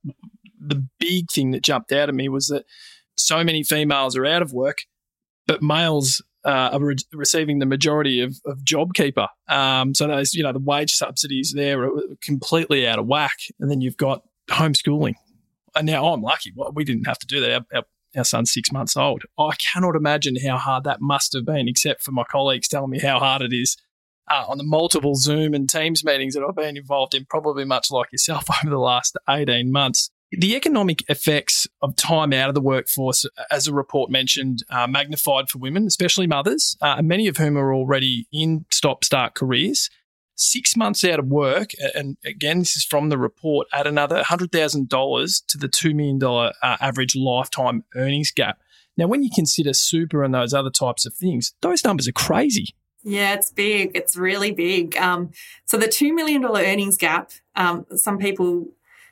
the 0.60 0.86
big 1.00 1.30
thing 1.30 1.52
that 1.52 1.64
jumped 1.64 1.92
out 1.92 2.08
at 2.08 2.16
me 2.16 2.30
was 2.30 2.48
that 2.48 2.66
so 3.16 3.44
many 3.44 3.64
females 3.64 4.16
are 4.16 4.26
out 4.26 4.42
of 4.42 4.54
work, 4.54 4.80
but 5.48 5.62
males 5.62 6.22
uh, 6.46 6.70
are 6.74 6.80
re- 6.80 6.96
receiving 7.14 7.60
the 7.60 7.66
majority 7.66 8.22
of, 8.22 8.40
of 8.46 8.60
JobKeeper. 8.60 9.28
Um, 9.48 9.96
so 9.96 10.08
those, 10.08 10.34
you 10.34 10.44
know, 10.44 10.54
the 10.54 10.60
wage 10.60 10.94
subsidies 10.94 11.54
there 11.56 11.84
are 11.84 11.92
completely 12.22 12.88
out 12.88 13.00
of 13.00 13.08
whack. 13.08 13.38
And 13.60 13.70
then 13.70 13.82
you've 13.82 13.98
got 13.98 14.22
homeschooling. 14.50 15.16
And 15.76 15.88
now 15.88 16.14
I'm 16.14 16.22
lucky. 16.22 16.54
Well, 16.56 16.72
we 16.74 16.84
didn't 16.84 17.06
have 17.06 17.20
to 17.20 17.28
do 17.28 17.42
that. 17.42 17.52
Our, 17.52 17.66
our, 17.74 17.84
our 18.18 18.24
son's 18.24 18.54
six 18.54 18.72
months 18.72 18.96
old. 18.96 19.24
I 19.38 19.56
cannot 19.56 19.96
imagine 19.96 20.36
how 20.46 20.58
hard 20.58 20.84
that 20.86 21.02
must 21.02 21.34
have 21.34 21.46
been, 21.46 21.68
except 21.68 22.04
for 22.04 22.12
my 22.12 22.24
colleagues 22.24 22.68
telling 22.68 22.92
me 22.92 23.00
how 23.00 23.20
hard 23.20 23.42
it 23.42 23.52
is 23.52 23.76
uh, 24.30 24.46
on 24.48 24.58
the 24.58 24.64
multiple 24.64 25.16
Zoom 25.16 25.54
and 25.54 25.70
Teams 25.70 26.04
meetings 26.04 26.34
that 26.34 26.44
I've 26.44 26.56
been 26.56 26.78
involved 26.78 27.14
in, 27.14 27.26
probably 27.26 27.66
much 27.66 27.92
like 27.92 28.12
yourself 28.12 28.46
over 28.64 28.70
the 28.70 28.80
last 28.80 29.18
18 29.30 29.72
months. 29.72 30.10
The 30.32 30.56
economic 30.56 31.08
effects 31.08 31.68
of 31.82 31.96
time 31.96 32.34
out 32.34 32.50
of 32.50 32.56
the 32.56 32.62
workforce, 32.62 33.26
as 33.52 33.68
a 33.68 33.74
report 33.74 34.10
mentioned, 34.10 34.64
are 34.70 34.88
magnified 34.88 35.50
for 35.50 35.60
women, 35.60 35.86
especially 35.86 36.28
mothers, 36.28 36.76
uh, 36.82 37.02
many 37.02 37.28
of 37.28 37.38
whom 37.38 37.58
are 37.58 37.74
already 37.74 38.28
in 38.34 38.66
stop 38.72 39.04
start 39.04 39.36
careers. 39.36 39.90
Six 40.38 40.76
months 40.76 41.06
out 41.06 41.20
of 41.20 41.28
work, 41.28 41.72
and 41.94 42.18
again, 42.26 42.60
this 42.60 42.76
is 42.76 42.84
from 42.84 43.08
the 43.08 43.18
report, 43.18 43.68
add 43.72 43.88
another 43.88 44.22
$100,000 44.22 45.46
to 45.48 45.58
the 45.58 45.70
$2 45.70 45.96
million 45.96 46.22
uh, 46.22 46.52
average 46.82 47.16
lifetime 47.16 47.86
earnings 47.96 48.32
gap. 48.32 48.60
Now, 48.98 49.08
when 49.08 49.24
you 49.24 49.30
consider 49.34 49.74
super 49.74 50.24
and 50.24 50.34
those 50.34 50.54
other 50.54 50.70
types 50.70 51.06
of 51.06 51.14
things, 51.14 51.54
those 51.62 51.86
numbers 51.86 52.08
are 52.10 52.14
crazy. 52.14 52.76
Yeah, 53.04 53.34
it's 53.34 53.52
big. 53.52 53.92
It's 53.94 54.18
really 54.18 54.52
big. 54.52 54.98
Um, 54.98 55.32
so 55.66 55.78
the 55.78 55.88
$2 55.88 56.14
million 56.14 56.44
earnings 56.44 56.98
gap, 56.98 57.32
um, 57.56 57.86
some 57.96 58.18
people 58.18 58.68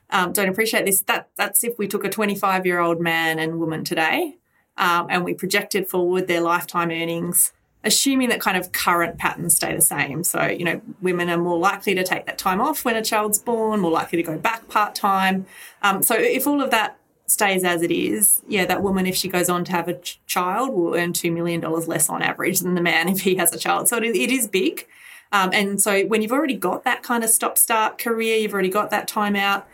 um, 0.10 0.32
don't 0.34 0.50
appreciate 0.50 0.86
this. 0.86 1.02
That 1.02 1.30
that's 1.36 1.64
if 1.64 1.78
we 1.78 1.88
took 1.88 2.04
a 2.04 2.10
25 2.10 2.66
year 2.66 2.80
old 2.80 3.00
man 3.00 3.40
and 3.40 3.60
woman 3.60 3.84
today 3.84 4.38
um, 4.78 5.08
and 5.10 5.24
we 5.24 5.34
projected 5.34 5.88
forward 5.88 6.28
their 6.28 6.42
lifetime 6.42 6.90
earnings, 6.90 7.52
assuming 7.84 8.30
that 8.30 8.40
kind 8.40 8.58
of 8.58 8.72
current 8.72 9.18
patterns 9.18 9.56
stay 9.56 9.76
the 9.76 9.82
same. 9.82 10.24
So, 10.24 10.46
you 10.46 10.66
know, 10.66 10.82
women 11.02 11.30
are 11.30 11.38
more 11.38 11.58
likely 11.58 11.94
to 11.96 12.04
take 12.04 12.26
that 12.26 12.38
time 12.38 12.62
off 12.62 12.86
when 12.86 12.96
a 12.96 13.04
child's 13.04 13.40
born, 13.40 13.82
more 13.82 13.92
likely 13.92 14.18
to 14.18 14.24
go 14.24 14.38
back 14.38 14.68
part 14.70 14.96
time. 14.96 15.46
Um, 15.82 16.02
so, 16.02 16.16
if 16.16 16.48
all 16.48 16.62
of 16.62 16.72
that 16.72 16.98
stays 17.26 17.64
as 17.64 17.82
it 17.82 17.92
is, 17.92 18.42
yeah, 18.48 18.66
that 18.66 18.82
woman, 18.82 19.06
if 19.06 19.16
she 19.16 19.28
goes 19.28 19.50
on 19.50 19.64
to 19.66 19.72
have 19.72 19.88
a 19.88 19.94
ch- 20.00 20.20
child, 20.26 20.74
will 20.74 20.96
earn 20.96 21.14
$2 21.14 21.32
million 21.32 21.62
less 21.62 22.10
on 22.10 22.22
average 22.22 22.60
than 22.60 22.76
the 22.76 22.82
man 22.82 23.10
if 23.10 23.22
he 23.22 23.36
has 23.36 23.54
a 23.54 23.60
child. 23.60 23.88
So, 23.88 23.98
it, 23.98 24.04
it 24.04 24.32
is 24.32 24.48
big. 24.48 24.88
Um, 25.32 25.50
and 25.54 25.82
so, 25.82 26.04
when 26.06 26.22
you've 26.22 26.32
already 26.32 26.56
got 26.56 26.84
that 26.86 27.04
kind 27.04 27.24
of 27.24 27.30
stop 27.30 27.58
start 27.58 27.98
career, 28.00 28.38
you've 28.38 28.54
already 28.54 28.70
got 28.70 28.90
that 28.92 29.08
time 29.08 29.36
out, 29.36 29.68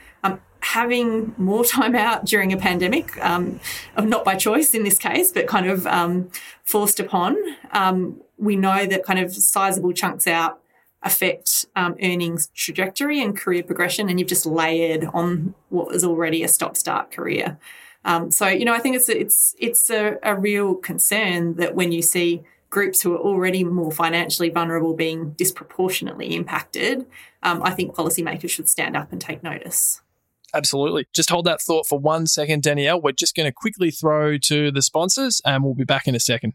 having 0.61 1.33
more 1.37 1.63
time 1.63 1.95
out 1.95 2.25
during 2.25 2.51
a 2.53 2.57
pandemic, 2.57 3.17
um, 3.23 3.59
not 3.97 4.23
by 4.25 4.35
choice 4.35 4.73
in 4.73 4.83
this 4.83 4.97
case, 4.97 5.31
but 5.31 5.47
kind 5.47 5.67
of 5.67 5.87
um, 5.87 6.29
forced 6.63 6.99
upon, 6.99 7.37
um, 7.71 8.21
we 8.37 8.55
know 8.55 8.85
that 8.85 9.03
kind 9.03 9.19
of 9.19 9.33
sizable 9.33 9.93
chunks 9.93 10.27
out 10.27 10.59
affect 11.01 11.65
um, 11.75 11.95
earnings 12.03 12.49
trajectory 12.53 13.21
and 13.21 13.37
career 13.37 13.63
progression, 13.63 14.09
and 14.09 14.19
you've 14.19 14.29
just 14.29 14.45
layered 14.45 15.05
on 15.13 15.53
what 15.69 15.87
was 15.87 16.03
already 16.03 16.43
a 16.43 16.47
stop-start 16.47 17.11
career. 17.11 17.57
Um, 18.05 18.31
so, 18.31 18.47
you 18.47 18.65
know, 18.65 18.73
I 18.73 18.79
think 18.79 18.95
it's 18.95 19.09
it's 19.09 19.55
it's 19.59 19.89
a, 19.89 20.17
a 20.23 20.35
real 20.35 20.75
concern 20.75 21.55
that 21.55 21.75
when 21.75 21.91
you 21.91 22.01
see 22.01 22.43
groups 22.69 23.01
who 23.01 23.13
are 23.13 23.19
already 23.19 23.63
more 23.63 23.91
financially 23.91 24.49
vulnerable 24.49 24.93
being 24.93 25.31
disproportionately 25.31 26.35
impacted, 26.35 27.05
um, 27.43 27.61
I 27.63 27.71
think 27.71 27.95
policymakers 27.95 28.49
should 28.49 28.69
stand 28.69 28.95
up 28.95 29.11
and 29.11 29.19
take 29.19 29.43
notice. 29.43 30.01
Absolutely. 30.53 31.07
Just 31.13 31.29
hold 31.29 31.45
that 31.45 31.61
thought 31.61 31.87
for 31.87 31.99
one 31.99 32.27
second, 32.27 32.63
Danielle. 32.63 33.01
We're 33.01 33.11
just 33.11 33.35
going 33.35 33.45
to 33.45 33.53
quickly 33.53 33.91
throw 33.91 34.37
to 34.37 34.71
the 34.71 34.81
sponsors 34.81 35.41
and 35.45 35.63
we'll 35.63 35.75
be 35.75 35.83
back 35.83 36.07
in 36.07 36.15
a 36.15 36.19
second. 36.19 36.53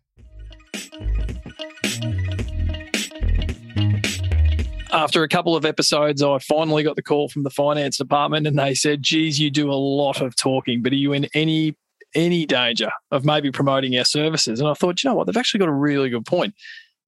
After 4.93 5.25
a 5.25 5.29
couple 5.29 5.57
of 5.57 5.65
episodes, 5.65 6.23
I 6.23 6.39
finally 6.39 6.85
got 6.85 6.97
the 6.97 7.03
call 7.03 7.29
from 7.29 7.43
the 7.43 7.51
finance 7.51 7.99
department 7.99 8.47
and 8.47 8.59
they 8.59 8.75
said, 8.75 9.03
geez, 9.03 9.41
you 9.41 9.51
do 9.51 9.71
a 9.71 9.75
lot 9.75 10.21
of 10.21 10.37
talking, 10.37 10.83
but 10.83 10.93
are 10.93 10.97
you 10.97 11.13
in 11.13 11.27
any 11.35 11.77
any 12.15 12.47
danger 12.47 12.93
of 13.11 13.25
maybe 13.25 13.51
promoting 13.51 13.99
our 13.99 14.05
services? 14.05 14.61
And 14.61 14.69
I 14.69 14.75
thought, 14.75 15.03
you 15.03 15.11
know 15.11 15.17
what, 15.17 15.27
they've 15.27 15.37
actually 15.37 15.59
got 15.59 15.69
a 15.69 15.73
really 15.73 16.11
good 16.11 16.25
point. 16.25 16.55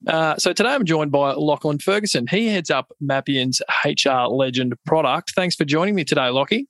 Uh, 0.07 0.37
so 0.37 0.53
today 0.53 0.71
I'm 0.71 0.85
joined 0.85 1.13
by 1.13 1.33
Lachlan 1.33 1.79
Ferguson. 1.79 2.27
He 2.27 2.49
heads 2.49 2.71
up 2.71 2.93
Mappion's 3.01 3.63
HR 3.85 4.29
Legend 4.29 4.75
product. 4.85 5.33
Thanks 5.35 5.55
for 5.55 5.65
joining 5.65 5.95
me 5.95 6.05
today, 6.05 6.29
Lockie. 6.29 6.67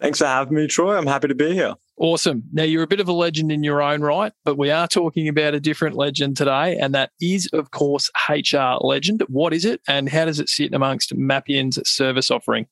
Thanks 0.00 0.18
for 0.18 0.26
having 0.26 0.54
me, 0.54 0.66
Troy. 0.66 0.96
I'm 0.96 1.06
happy 1.06 1.28
to 1.28 1.34
be 1.34 1.52
here. 1.54 1.74
Awesome. 1.96 2.42
Now, 2.52 2.64
you're 2.64 2.82
a 2.82 2.88
bit 2.88 2.98
of 2.98 3.08
a 3.08 3.12
legend 3.12 3.52
in 3.52 3.62
your 3.62 3.80
own 3.80 4.02
right, 4.02 4.32
but 4.44 4.58
we 4.58 4.70
are 4.70 4.88
talking 4.88 5.28
about 5.28 5.54
a 5.54 5.60
different 5.60 5.94
legend 5.94 6.36
today, 6.36 6.76
and 6.76 6.92
that 6.94 7.10
is, 7.20 7.48
of 7.52 7.70
course, 7.70 8.10
HR 8.28 8.78
Legend. 8.80 9.22
What 9.28 9.54
is 9.54 9.64
it, 9.64 9.80
and 9.86 10.08
how 10.08 10.24
does 10.24 10.40
it 10.40 10.48
sit 10.48 10.74
amongst 10.74 11.14
Mappion's 11.14 11.78
service 11.88 12.32
offering? 12.32 12.66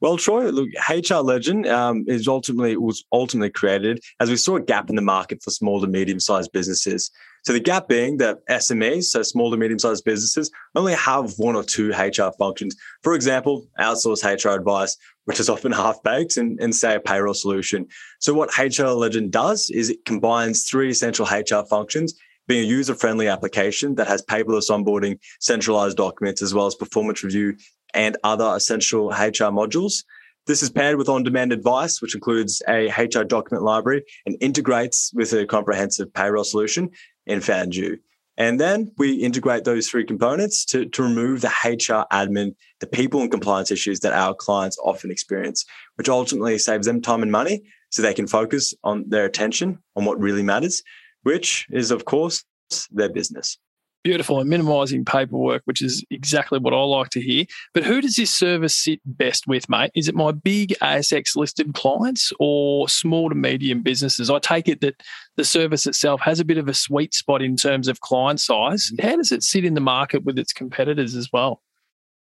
Well, 0.00 0.16
Troy, 0.16 0.50
look, 0.50 0.68
HR 0.88 1.16
Legend 1.16 1.66
um, 1.66 2.04
is 2.06 2.28
ultimately 2.28 2.76
was 2.76 3.04
ultimately 3.12 3.50
created 3.50 4.00
as 4.20 4.30
we 4.30 4.36
saw 4.36 4.56
a 4.56 4.62
gap 4.62 4.90
in 4.90 4.96
the 4.96 5.02
market 5.02 5.42
for 5.42 5.50
small 5.50 5.80
to 5.80 5.88
medium 5.88 6.20
sized 6.20 6.52
businesses. 6.52 7.10
So 7.48 7.54
the 7.54 7.60
gap 7.60 7.88
being 7.88 8.18
that 8.18 8.46
SMEs, 8.48 9.04
so 9.04 9.22
small 9.22 9.50
to 9.50 9.56
medium 9.56 9.78
sized 9.78 10.04
businesses, 10.04 10.50
only 10.74 10.92
have 10.92 11.32
one 11.38 11.56
or 11.56 11.62
two 11.62 11.92
HR 11.92 12.30
functions. 12.38 12.76
For 13.02 13.14
example, 13.14 13.66
outsource 13.80 14.22
HR 14.22 14.50
advice, 14.50 14.98
which 15.24 15.40
is 15.40 15.48
often 15.48 15.72
half 15.82 16.02
baked, 16.02 16.36
and, 16.36 16.60
and 16.60 16.74
say 16.74 16.96
a 16.96 17.00
payroll 17.00 17.32
solution. 17.32 17.86
So 18.20 18.34
what 18.34 18.50
HR 18.58 18.88
Legend 18.88 19.32
does 19.32 19.70
is 19.70 19.88
it 19.88 20.04
combines 20.04 20.68
three 20.68 20.90
essential 20.90 21.24
HR 21.24 21.66
functions 21.70 22.12
being 22.48 22.64
a 22.64 22.68
user 22.68 22.94
friendly 22.94 23.28
application 23.28 23.94
that 23.94 24.08
has 24.08 24.22
paperless 24.26 24.68
onboarding, 24.68 25.18
centralized 25.40 25.96
documents, 25.96 26.42
as 26.42 26.52
well 26.52 26.66
as 26.66 26.74
performance 26.74 27.24
review 27.24 27.56
and 27.94 28.18
other 28.24 28.52
essential 28.56 29.08
HR 29.08 29.48
modules. 29.56 30.04
This 30.48 30.62
is 30.62 30.70
paired 30.70 30.96
with 30.96 31.10
on 31.10 31.24
demand 31.24 31.52
advice, 31.52 32.00
which 32.00 32.14
includes 32.14 32.62
a 32.68 32.88
HR 32.88 33.22
document 33.22 33.64
library 33.64 34.02
and 34.24 34.34
integrates 34.40 35.12
with 35.12 35.34
a 35.34 35.44
comprehensive 35.44 36.12
payroll 36.14 36.42
solution 36.42 36.88
in 37.28 37.40
FanDue. 37.40 37.98
And 38.36 38.60
then 38.60 38.92
we 38.98 39.14
integrate 39.14 39.64
those 39.64 39.88
three 39.88 40.04
components 40.04 40.64
to, 40.66 40.86
to 40.86 41.02
remove 41.02 41.40
the 41.40 41.48
HR 41.64 42.06
admin, 42.14 42.54
the 42.78 42.86
people 42.86 43.20
and 43.20 43.30
compliance 43.30 43.72
issues 43.72 44.00
that 44.00 44.12
our 44.12 44.32
clients 44.32 44.78
often 44.82 45.10
experience, 45.10 45.64
which 45.96 46.08
ultimately 46.08 46.56
saves 46.58 46.86
them 46.86 47.02
time 47.02 47.22
and 47.22 47.32
money 47.32 47.62
so 47.90 48.00
they 48.00 48.14
can 48.14 48.28
focus 48.28 48.74
on 48.84 49.08
their 49.08 49.24
attention 49.24 49.78
on 49.96 50.04
what 50.04 50.20
really 50.20 50.44
matters, 50.44 50.82
which 51.24 51.66
is, 51.70 51.90
of 51.90 52.04
course, 52.04 52.44
their 52.92 53.08
business. 53.08 53.58
Beautiful 54.04 54.40
and 54.40 54.48
minimizing 54.48 55.04
paperwork, 55.04 55.62
which 55.64 55.82
is 55.82 56.04
exactly 56.10 56.58
what 56.58 56.72
I 56.72 56.80
like 56.82 57.10
to 57.10 57.20
hear. 57.20 57.44
But 57.74 57.84
who 57.84 58.00
does 58.00 58.14
this 58.14 58.34
service 58.34 58.76
sit 58.76 59.00
best 59.04 59.46
with, 59.46 59.68
mate? 59.68 59.90
Is 59.94 60.08
it 60.08 60.14
my 60.14 60.30
big 60.30 60.74
ASX 60.80 61.36
listed 61.36 61.74
clients 61.74 62.32
or 62.38 62.88
small 62.88 63.28
to 63.28 63.34
medium 63.34 63.82
businesses? 63.82 64.30
I 64.30 64.38
take 64.38 64.68
it 64.68 64.80
that 64.82 65.02
the 65.36 65.44
service 65.44 65.86
itself 65.86 66.20
has 66.20 66.38
a 66.38 66.44
bit 66.44 66.58
of 66.58 66.68
a 66.68 66.74
sweet 66.74 67.12
spot 67.12 67.42
in 67.42 67.56
terms 67.56 67.88
of 67.88 68.00
client 68.00 68.40
size. 68.40 68.92
How 69.00 69.16
does 69.16 69.32
it 69.32 69.42
sit 69.42 69.64
in 69.64 69.74
the 69.74 69.80
market 69.80 70.24
with 70.24 70.38
its 70.38 70.52
competitors 70.52 71.14
as 71.14 71.28
well? 71.32 71.60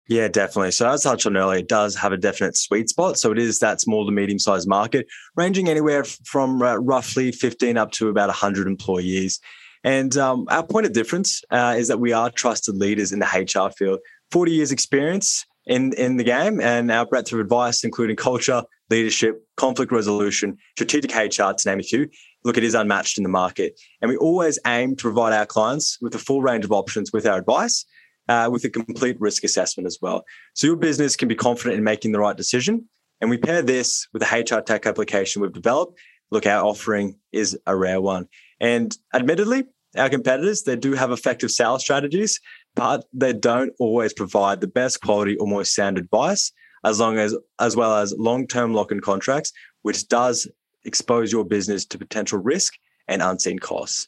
Yeah, 0.08 0.28
definitely. 0.28 0.72
So 0.72 0.88
as 0.88 1.06
I 1.06 1.12
touched 1.12 1.26
on 1.26 1.36
earlier, 1.36 1.60
it 1.60 1.68
does 1.68 1.96
have 1.96 2.12
a 2.12 2.18
definite 2.18 2.56
sweet 2.56 2.90
spot. 2.90 3.18
So 3.18 3.32
it 3.32 3.40
is 3.40 3.60
that 3.60 3.82
small 3.82 4.06
to 4.06 4.12
medium 4.12 4.38
sized 4.38 4.68
market, 4.68 5.08
ranging 5.36 5.68
anywhere 5.68 6.04
from 6.04 6.62
uh, 6.62 6.76
roughly 6.76 7.32
15 7.32 7.78
up 7.78 7.92
to 7.94 8.10
about 8.10 8.28
100 8.28 8.68
employees. 8.68 9.40
And 9.86 10.18
um, 10.18 10.48
our 10.50 10.66
point 10.66 10.88
of 10.88 10.94
difference 10.94 11.44
uh, 11.52 11.76
is 11.78 11.88
that 11.90 12.00
we 12.00 12.12
are 12.12 12.32
trusted 12.32 12.76
leaders 12.76 13.12
in 13.12 13.20
the 13.20 13.26
HR 13.26 13.72
field, 13.72 14.00
40 14.32 14.52
years 14.52 14.72
experience 14.72 15.46
in, 15.68 15.94
in 15.94 16.18
the 16.18 16.24
game, 16.24 16.60
and 16.60 16.92
our 16.92 17.06
breadth 17.06 17.32
of 17.32 17.40
advice, 17.40 17.84
including 17.84 18.16
culture, 18.16 18.64
leadership, 18.90 19.48
conflict 19.58 19.92
resolution, 19.92 20.58
strategic 20.72 21.16
HR, 21.16 21.52
to 21.54 21.70
name 21.70 21.80
a 21.80 21.84
few. 21.84 22.10
Look, 22.44 22.58
it 22.58 22.64
is 22.64 22.74
unmatched 22.74 23.20
in 23.20 23.24
the 23.24 23.30
market. 23.30 23.80
And 24.02 24.10
we 24.10 24.18
always 24.18 24.58
aim 24.66 24.96
to 24.96 25.02
provide 25.04 25.34
our 25.34 25.46
clients 25.46 26.00
with 26.02 26.16
a 26.16 26.20
full 26.20 26.42
range 26.42 26.66
of 26.66 26.72
options 26.72 27.14
with 27.14 27.28
our 27.28 27.38
advice 27.38 27.86
uh, 28.28 28.50
with 28.52 28.64
a 28.64 28.70
complete 28.70 29.20
risk 29.20 29.44
assessment 29.44 29.86
as 29.86 30.00
well. 30.02 30.26
So 30.56 30.66
your 30.68 30.76
business 30.78 31.16
can 31.16 31.28
be 31.28 31.36
confident 31.36 31.78
in 31.78 31.84
making 31.84 32.12
the 32.12 32.20
right 32.20 32.36
decision. 32.36 32.90
And 33.22 33.30
we 33.30 33.38
pair 33.38 33.62
this 33.62 34.08
with 34.14 34.24
a 34.24 34.40
HR 34.40 34.62
tech 34.62 34.86
application 34.86 35.42
we've 35.42 35.54
developed. 35.54 36.00
Look, 36.32 36.46
our 36.48 36.66
offering 36.66 37.18
is 37.32 37.58
a 37.68 37.76
rare 37.76 38.02
one. 38.02 38.28
And 38.60 38.96
admittedly, 39.14 39.66
our 39.98 40.10
competitors, 40.10 40.64
they 40.64 40.76
do 40.76 40.94
have 40.94 41.12
effective 41.12 41.52
sales 41.52 41.82
strategies, 41.82 42.40
but 42.76 43.06
they 43.14 43.34
don't 43.34 43.74
always 43.80 44.14
provide 44.14 44.62
the 44.62 44.68
best 44.68 45.02
quality 45.02 45.38
or 45.38 45.48
most 45.48 45.74
sound 45.74 45.98
advice, 45.98 46.52
as 46.84 47.00
long 47.00 47.18
as 47.18 47.36
as 47.60 47.76
well 47.76 47.96
as 47.96 48.14
long-term 48.18 48.74
lock-in 48.74 49.00
contracts, 49.00 49.52
which 49.82 50.08
does 50.08 50.48
expose 50.84 51.32
your 51.32 51.46
business 51.46 51.86
to 51.86 51.98
potential 51.98 52.40
risk 52.40 52.74
and 53.08 53.22
unseen 53.22 53.60
costs. 53.60 54.08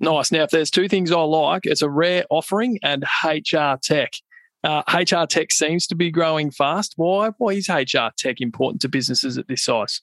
Nice. 0.00 0.32
Now, 0.32 0.44
if 0.44 0.50
there's 0.50 0.70
two 0.70 0.88
things 0.88 1.12
I 1.12 1.20
like, 1.20 1.66
it's 1.66 1.82
a 1.82 1.90
rare 1.90 2.24
offering 2.30 2.78
and 2.82 3.04
HR 3.22 3.76
tech. 3.82 4.12
Uh, 4.64 4.82
HR 4.92 5.26
tech 5.26 5.52
seems 5.52 5.86
to 5.86 5.94
be 5.94 6.10
growing 6.10 6.50
fast. 6.50 6.94
Why? 6.96 7.30
Why 7.38 7.50
is 7.52 7.68
HR 7.68 8.08
tech 8.16 8.40
important 8.40 8.80
to 8.82 8.88
businesses 8.88 9.38
at 9.38 9.46
this 9.46 9.64
size? 9.64 10.00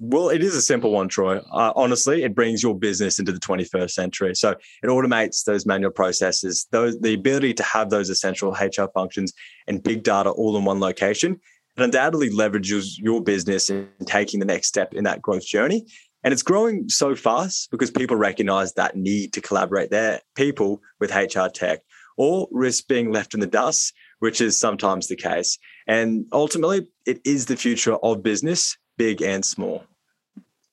Well, 0.00 0.28
it 0.28 0.44
is 0.44 0.54
a 0.54 0.62
simple 0.62 0.92
one, 0.92 1.08
Troy. 1.08 1.38
Uh, 1.38 1.72
honestly, 1.74 2.22
it 2.22 2.32
brings 2.32 2.62
your 2.62 2.78
business 2.78 3.18
into 3.18 3.32
the 3.32 3.40
21st 3.40 3.90
century. 3.90 4.34
So 4.36 4.50
it 4.50 4.86
automates 4.86 5.42
those 5.44 5.66
manual 5.66 5.90
processes, 5.90 6.68
those 6.70 6.98
the 7.00 7.14
ability 7.14 7.54
to 7.54 7.64
have 7.64 7.90
those 7.90 8.08
essential 8.08 8.52
HR 8.52 8.86
functions 8.94 9.32
and 9.66 9.82
big 9.82 10.04
data 10.04 10.30
all 10.30 10.56
in 10.56 10.64
one 10.64 10.78
location. 10.78 11.40
It 11.76 11.82
undoubtedly 11.82 12.30
leverages 12.30 12.92
your 12.96 13.20
business 13.20 13.70
in 13.70 13.88
taking 14.06 14.38
the 14.38 14.46
next 14.46 14.68
step 14.68 14.94
in 14.94 15.02
that 15.04 15.20
growth 15.20 15.44
journey. 15.44 15.84
And 16.22 16.32
it's 16.32 16.42
growing 16.42 16.88
so 16.88 17.16
fast 17.16 17.68
because 17.72 17.90
people 17.90 18.16
recognize 18.16 18.74
that 18.74 18.96
need 18.96 19.32
to 19.32 19.40
collaborate 19.40 19.90
their 19.90 20.20
people 20.36 20.80
with 21.00 21.14
HR 21.14 21.48
tech 21.52 21.80
or 22.16 22.46
risk 22.52 22.86
being 22.86 23.12
left 23.12 23.34
in 23.34 23.40
the 23.40 23.46
dust, 23.46 23.94
which 24.20 24.40
is 24.40 24.58
sometimes 24.58 25.08
the 25.08 25.16
case. 25.16 25.58
And 25.88 26.26
ultimately, 26.32 26.86
it 27.06 27.20
is 27.24 27.46
the 27.46 27.56
future 27.56 27.94
of 27.96 28.22
business, 28.22 28.76
big 28.98 29.22
and 29.22 29.42
small. 29.44 29.84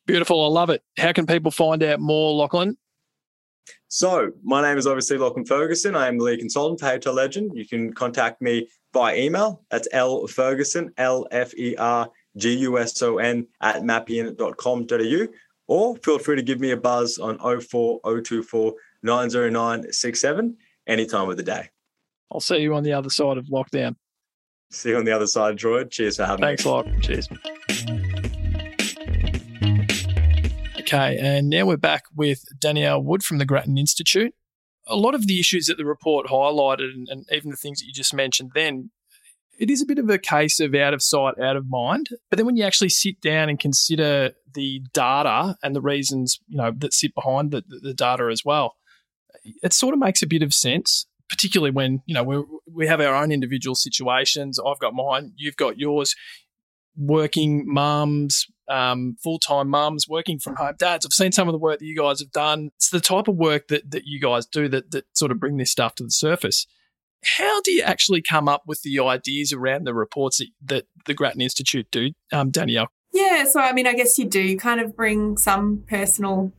Beautiful. 0.05 0.43
I 0.43 0.47
love 0.47 0.69
it. 0.69 0.83
How 0.97 1.13
can 1.13 1.25
people 1.25 1.51
find 1.51 1.81
out 1.81 2.01
more, 2.01 2.33
Lachlan? 2.33 2.77
So, 3.87 4.31
my 4.43 4.61
name 4.61 4.77
is 4.77 4.85
obviously 4.85 5.17
Lachlan 5.17 5.45
Ferguson. 5.45 5.95
I 5.95 6.07
am 6.07 6.17
the 6.17 6.25
lead 6.25 6.39
consultant 6.39 6.79
for 6.81 7.09
HR 7.11 7.13
Legend. 7.13 7.51
You 7.55 7.65
can 7.65 7.93
contact 7.93 8.41
me 8.41 8.67
by 8.91 9.15
email. 9.15 9.63
That's 9.71 9.87
L 9.93 10.27
Ferguson, 10.27 10.91
L 10.97 11.27
F 11.31 11.53
E 11.55 11.75
R 11.77 12.09
G 12.37 12.57
U 12.59 12.77
S 12.77 13.01
O 13.01 13.17
N 13.17 13.47
at 13.61 13.83
mappion.com.au. 13.83 15.27
Or 15.67 15.95
feel 15.97 16.19
free 16.19 16.35
to 16.35 16.43
give 16.43 16.59
me 16.59 16.71
a 16.71 16.77
buzz 16.77 17.17
on 17.17 17.39
04024 17.39 18.73
90967 19.01 20.57
any 20.87 21.05
time 21.05 21.29
of 21.29 21.37
the 21.37 21.43
day. 21.43 21.69
I'll 22.31 22.39
see 22.39 22.57
you 22.57 22.75
on 22.75 22.83
the 22.83 22.93
other 22.93 23.09
side 23.09 23.37
of 23.37 23.45
lockdown. 23.45 23.95
See 24.71 24.89
you 24.89 24.97
on 24.97 25.05
the 25.05 25.11
other 25.11 25.27
side, 25.27 25.57
Troy. 25.57 25.85
Cheers 25.85 26.17
for 26.17 26.25
having 26.25 26.41
Thanks, 26.41 26.65
me. 26.65 26.71
Thanks, 26.71 26.93
Lock. 26.93 27.01
Cheers. 27.01 27.29
Okay, 30.87 31.17
and 31.19 31.49
now 31.49 31.65
we're 31.65 31.77
back 31.77 32.03
with 32.15 32.43
Danielle 32.59 33.01
Wood 33.01 33.23
from 33.23 33.39
the 33.39 33.45
Grattan 33.45 33.75
Institute. 33.75 34.35
A 34.85 34.95
lot 34.95 35.15
of 35.15 35.25
the 35.25 35.39
issues 35.39 35.65
that 35.65 35.79
the 35.79 35.85
report 35.85 36.27
highlighted, 36.27 36.91
and, 36.93 37.07
and 37.09 37.25
even 37.31 37.49
the 37.49 37.57
things 37.57 37.79
that 37.79 37.87
you 37.87 37.91
just 37.91 38.13
mentioned 38.13 38.51
then, 38.53 38.91
it 39.59 39.71
is 39.71 39.81
a 39.81 39.85
bit 39.87 39.97
of 39.97 40.07
a 40.11 40.19
case 40.19 40.59
of 40.59 40.75
out 40.75 40.93
of 40.93 41.01
sight, 41.01 41.39
out 41.41 41.55
of 41.55 41.67
mind. 41.67 42.09
But 42.29 42.37
then 42.37 42.45
when 42.45 42.55
you 42.55 42.63
actually 42.63 42.89
sit 42.89 43.19
down 43.19 43.49
and 43.49 43.57
consider 43.57 44.33
the 44.53 44.83
data 44.93 45.57
and 45.63 45.75
the 45.75 45.81
reasons, 45.81 46.39
you 46.47 46.57
know, 46.57 46.71
that 46.77 46.93
sit 46.93 47.15
behind 47.15 47.49
the, 47.49 47.63
the 47.81 47.95
data 47.95 48.29
as 48.31 48.43
well, 48.45 48.75
it 49.63 49.73
sort 49.73 49.95
of 49.95 49.99
makes 49.99 50.21
a 50.21 50.27
bit 50.27 50.43
of 50.43 50.53
sense, 50.53 51.07
particularly 51.29 51.71
when, 51.71 52.03
you 52.05 52.13
know, 52.13 52.23
we 52.23 52.43
we 52.71 52.85
have 52.85 53.01
our 53.01 53.15
own 53.15 53.31
individual 53.31 53.73
situations. 53.73 54.59
I've 54.63 54.77
got 54.77 54.93
mine, 54.93 55.33
you've 55.35 55.57
got 55.57 55.79
yours. 55.79 56.13
Working 56.95 57.63
mums, 57.65 58.45
um, 58.67 59.17
full 59.21 59.39
time 59.39 59.69
mums, 59.69 60.07
working 60.07 60.39
from 60.39 60.55
home 60.55 60.75
dads. 60.77 61.05
I've 61.05 61.13
seen 61.13 61.31
some 61.31 61.47
of 61.47 61.53
the 61.53 61.59
work 61.59 61.79
that 61.79 61.85
you 61.85 61.95
guys 61.95 62.19
have 62.19 62.31
done. 62.31 62.69
It's 62.75 62.89
the 62.89 62.99
type 62.99 63.27
of 63.27 63.35
work 63.35 63.67
that, 63.69 63.91
that 63.91 64.03
you 64.05 64.19
guys 64.19 64.45
do 64.45 64.67
that, 64.69 64.91
that 64.91 65.05
sort 65.13 65.31
of 65.31 65.39
bring 65.39 65.57
this 65.57 65.71
stuff 65.71 65.95
to 65.95 66.03
the 66.03 66.11
surface. 66.11 66.67
How 67.23 67.61
do 67.61 67.71
you 67.71 67.81
actually 67.81 68.21
come 68.21 68.47
up 68.47 68.63
with 68.67 68.83
the 68.83 68.99
ideas 68.99 69.51
around 69.51 69.85
the 69.85 69.93
reports 69.93 70.37
that, 70.37 70.47
that 70.65 70.85
the 71.05 71.13
Grattan 71.13 71.41
Institute 71.41 71.87
do, 71.91 72.11
um, 72.31 72.51
Danielle? 72.51 72.89
Yeah, 73.13 73.45
so 73.45 73.61
I 73.61 73.71
mean, 73.71 73.87
I 73.87 73.93
guess 73.93 74.19
you 74.19 74.25
do 74.25 74.57
kind 74.57 74.81
of 74.81 74.95
bring 74.95 75.37
some 75.37 75.83
personal 75.87 76.51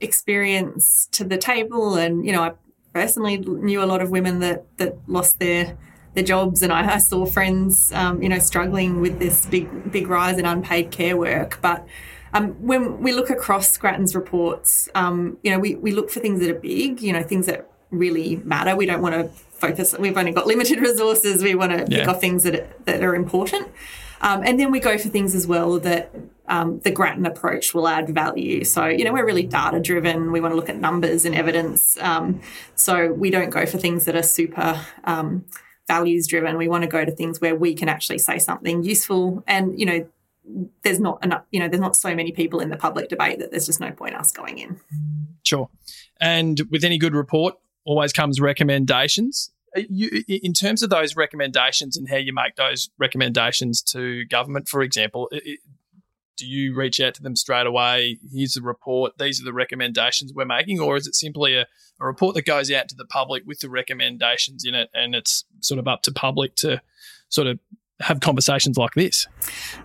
experience 0.00 1.08
to 1.12 1.22
the 1.22 1.38
table, 1.38 1.94
and 1.94 2.26
you 2.26 2.32
know, 2.32 2.42
I 2.42 2.52
personally 2.92 3.38
knew 3.38 3.82
a 3.82 3.86
lot 3.86 4.02
of 4.02 4.10
women 4.10 4.40
that 4.40 4.66
that 4.78 4.96
lost 5.06 5.38
their 5.38 5.78
their 6.14 6.24
jobs, 6.24 6.62
and 6.62 6.72
I, 6.72 6.94
I 6.94 6.98
saw 6.98 7.26
friends, 7.26 7.92
um, 7.92 8.22
you 8.22 8.28
know, 8.28 8.38
struggling 8.38 9.00
with 9.00 9.18
this 9.18 9.46
big 9.46 9.90
big 9.90 10.08
rise 10.08 10.38
in 10.38 10.46
unpaid 10.46 10.90
care 10.90 11.16
work, 11.16 11.58
but. 11.62 11.86
Um, 12.34 12.52
when 12.66 13.02
we 13.02 13.12
look 13.12 13.28
across 13.28 13.76
Grattan's 13.76 14.14
reports, 14.14 14.88
um, 14.94 15.36
you 15.42 15.50
know, 15.50 15.58
we, 15.58 15.74
we 15.74 15.92
look 15.92 16.08
for 16.08 16.18
things 16.20 16.40
that 16.40 16.48
are 16.48 16.58
big, 16.58 17.02
you 17.02 17.12
know, 17.12 17.22
things 17.22 17.44
that 17.44 17.70
really 17.92 18.36
matter. 18.36 18.74
We 18.74 18.86
don't 18.86 19.02
want 19.02 19.14
to 19.14 19.28
focus. 19.52 19.94
We've 19.98 20.16
only 20.16 20.32
got 20.32 20.46
limited 20.54 20.80
resources. 20.80 21.42
We 21.42 21.54
want 21.54 21.72
to 21.72 21.86
yeah. 21.88 22.00
pick 22.00 22.08
off 22.08 22.20
things 22.20 22.42
that 22.42 22.84
that 22.86 23.04
are 23.04 23.14
important, 23.14 23.68
um, 24.20 24.42
and 24.44 24.58
then 24.58 24.72
we 24.72 24.80
go 24.80 24.98
for 24.98 25.08
things 25.08 25.34
as 25.34 25.46
well 25.46 25.78
that 25.80 26.12
um, 26.48 26.80
the 26.80 26.90
Grattan 26.90 27.26
approach 27.26 27.74
will 27.74 27.86
add 27.86 28.08
value. 28.08 28.64
So 28.64 28.86
you 28.86 29.04
know 29.04 29.12
we're 29.12 29.26
really 29.26 29.44
data 29.44 29.78
driven. 29.78 30.32
We 30.32 30.40
want 30.40 30.52
to 30.52 30.56
look 30.56 30.68
at 30.68 30.76
numbers 30.76 31.24
and 31.24 31.34
evidence. 31.34 31.96
Um, 31.98 32.40
so 32.74 33.12
we 33.12 33.30
don't 33.30 33.50
go 33.50 33.66
for 33.66 33.78
things 33.78 34.06
that 34.06 34.16
are 34.16 34.22
super. 34.24 34.80
Values 35.88 36.26
driven. 36.26 36.56
We 36.56 36.68
want 36.68 36.82
to 36.82 36.88
go 36.88 37.04
to 37.04 37.10
things 37.10 37.40
where 37.40 37.54
we 37.54 37.74
can 37.74 37.88
actually 37.88 38.18
say 38.18 38.38
something 38.38 38.82
useful. 38.82 39.42
And 39.46 39.78
you 39.78 39.86
know 39.86 40.06
there's 40.82 40.98
not 40.98 41.22
enough 41.24 41.44
you 41.52 41.60
know 41.60 41.68
there's 41.68 41.80
not 41.80 41.94
so 41.94 42.14
many 42.16 42.32
people 42.32 42.58
in 42.58 42.68
the 42.68 42.76
public 42.76 43.08
debate 43.08 43.38
that 43.38 43.52
there's 43.52 43.66
just 43.66 43.80
no 43.80 43.90
point 43.92 44.14
us 44.14 44.32
going 44.32 44.58
in. 44.58 44.80
Sure. 45.42 45.68
And 46.20 46.60
with 46.70 46.84
any 46.84 46.98
good 46.98 47.14
report 47.14 47.54
always 47.84 48.12
comes 48.12 48.40
recommendations. 48.40 49.50
Uh, 49.76 49.82
you, 49.88 50.22
in 50.28 50.52
terms 50.52 50.82
of 50.82 50.90
those 50.90 51.16
recommendations 51.16 51.96
and 51.96 52.08
how 52.08 52.16
you 52.16 52.32
make 52.32 52.56
those 52.56 52.90
recommendations 52.98 53.82
to 53.82 54.24
government, 54.26 54.68
for 54.68 54.82
example, 54.82 55.28
it, 55.32 55.60
do 56.42 56.48
you 56.48 56.74
reach 56.74 56.98
out 56.98 57.14
to 57.14 57.22
them 57.22 57.36
straight 57.36 57.68
away? 57.68 58.18
Here's 58.32 58.54
the 58.54 58.62
report. 58.62 59.16
These 59.16 59.40
are 59.40 59.44
the 59.44 59.52
recommendations 59.52 60.32
we're 60.34 60.44
making, 60.44 60.80
or 60.80 60.96
is 60.96 61.06
it 61.06 61.14
simply 61.14 61.54
a, 61.54 61.68
a 62.00 62.04
report 62.04 62.34
that 62.34 62.44
goes 62.44 62.68
out 62.72 62.88
to 62.88 62.96
the 62.96 63.04
public 63.04 63.44
with 63.46 63.60
the 63.60 63.70
recommendations 63.70 64.64
in 64.64 64.74
it, 64.74 64.90
and 64.92 65.14
it's 65.14 65.44
sort 65.60 65.78
of 65.78 65.86
up 65.86 66.02
to 66.02 66.12
public 66.12 66.56
to 66.56 66.82
sort 67.28 67.46
of 67.46 67.60
have 68.00 68.18
conversations 68.18 68.76
like 68.76 68.94
this? 68.94 69.28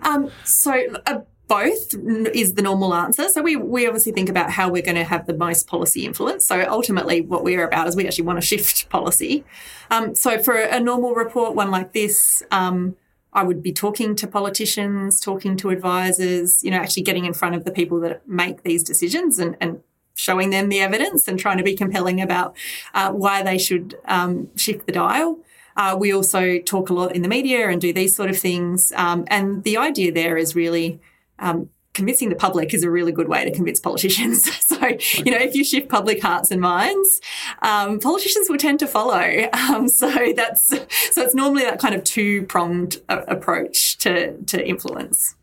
Um, 0.02 0.32
so. 0.44 0.72
Uh, 1.06 1.20
both 1.46 1.94
is 2.34 2.52
the 2.52 2.60
normal 2.60 2.92
answer. 2.92 3.26
So 3.30 3.40
we, 3.40 3.56
we 3.56 3.86
obviously 3.86 4.12
think 4.12 4.28
about 4.28 4.50
how 4.50 4.68
we're 4.68 4.82
going 4.82 4.96
to 4.96 5.04
have 5.04 5.26
the 5.26 5.32
most 5.32 5.66
policy 5.66 6.04
influence. 6.04 6.46
So 6.46 6.66
ultimately, 6.68 7.22
what 7.22 7.42
we're 7.42 7.66
about 7.66 7.88
is 7.88 7.96
we 7.96 8.06
actually 8.06 8.26
want 8.26 8.38
to 8.38 8.46
shift 8.46 8.90
policy. 8.90 9.46
Um, 9.90 10.14
so 10.14 10.42
for 10.42 10.58
a 10.58 10.78
normal 10.78 11.14
report, 11.14 11.54
one 11.54 11.70
like 11.70 11.94
this, 11.94 12.42
um, 12.50 12.96
I 13.32 13.42
would 13.42 13.62
be 13.62 13.72
talking 13.72 14.16
to 14.16 14.26
politicians, 14.26 15.20
talking 15.20 15.56
to 15.58 15.70
advisors, 15.70 16.64
you 16.64 16.70
know, 16.70 16.78
actually 16.78 17.02
getting 17.02 17.24
in 17.24 17.34
front 17.34 17.54
of 17.54 17.64
the 17.64 17.70
people 17.70 18.00
that 18.00 18.26
make 18.26 18.62
these 18.62 18.82
decisions 18.82 19.38
and, 19.38 19.56
and 19.60 19.80
showing 20.14 20.50
them 20.50 20.68
the 20.68 20.80
evidence 20.80 21.28
and 21.28 21.38
trying 21.38 21.58
to 21.58 21.62
be 21.62 21.76
compelling 21.76 22.20
about 22.20 22.56
uh, 22.94 23.12
why 23.12 23.42
they 23.42 23.58
should 23.58 23.96
um, 24.06 24.48
shift 24.56 24.86
the 24.86 24.92
dial. 24.92 25.38
Uh, 25.76 25.96
we 25.98 26.12
also 26.12 26.58
talk 26.58 26.90
a 26.90 26.92
lot 26.92 27.14
in 27.14 27.22
the 27.22 27.28
media 27.28 27.68
and 27.68 27.80
do 27.80 27.92
these 27.92 28.16
sort 28.16 28.28
of 28.28 28.36
things. 28.36 28.92
Um, 28.96 29.24
and 29.28 29.62
the 29.62 29.76
idea 29.76 30.10
there 30.10 30.36
is 30.36 30.56
really 30.56 31.00
um, 31.38 31.70
convincing 31.98 32.28
the 32.28 32.36
public 32.36 32.72
is 32.72 32.84
a 32.84 32.90
really 32.90 33.10
good 33.10 33.28
way 33.28 33.44
to 33.44 33.50
convince 33.50 33.80
politicians. 33.80 34.48
so, 34.64 34.78
you 35.24 35.32
know, 35.32 35.36
if 35.38 35.56
you 35.56 35.64
shift 35.64 35.88
public 35.88 36.22
hearts 36.22 36.52
and 36.52 36.60
minds, 36.60 37.20
um, 37.62 37.98
politicians 37.98 38.48
will 38.48 38.56
tend 38.56 38.78
to 38.78 38.86
follow. 38.86 39.48
Um, 39.52 39.88
so 39.88 40.32
that's 40.36 40.68
so 40.68 41.22
it's 41.22 41.34
normally 41.34 41.64
that 41.64 41.80
kind 41.80 41.94
of 41.94 42.04
two 42.04 42.44
pronged 42.44 43.02
uh, 43.08 43.22
approach 43.26 43.98
to 43.98 44.36
to 44.44 44.66
influence. 44.66 45.34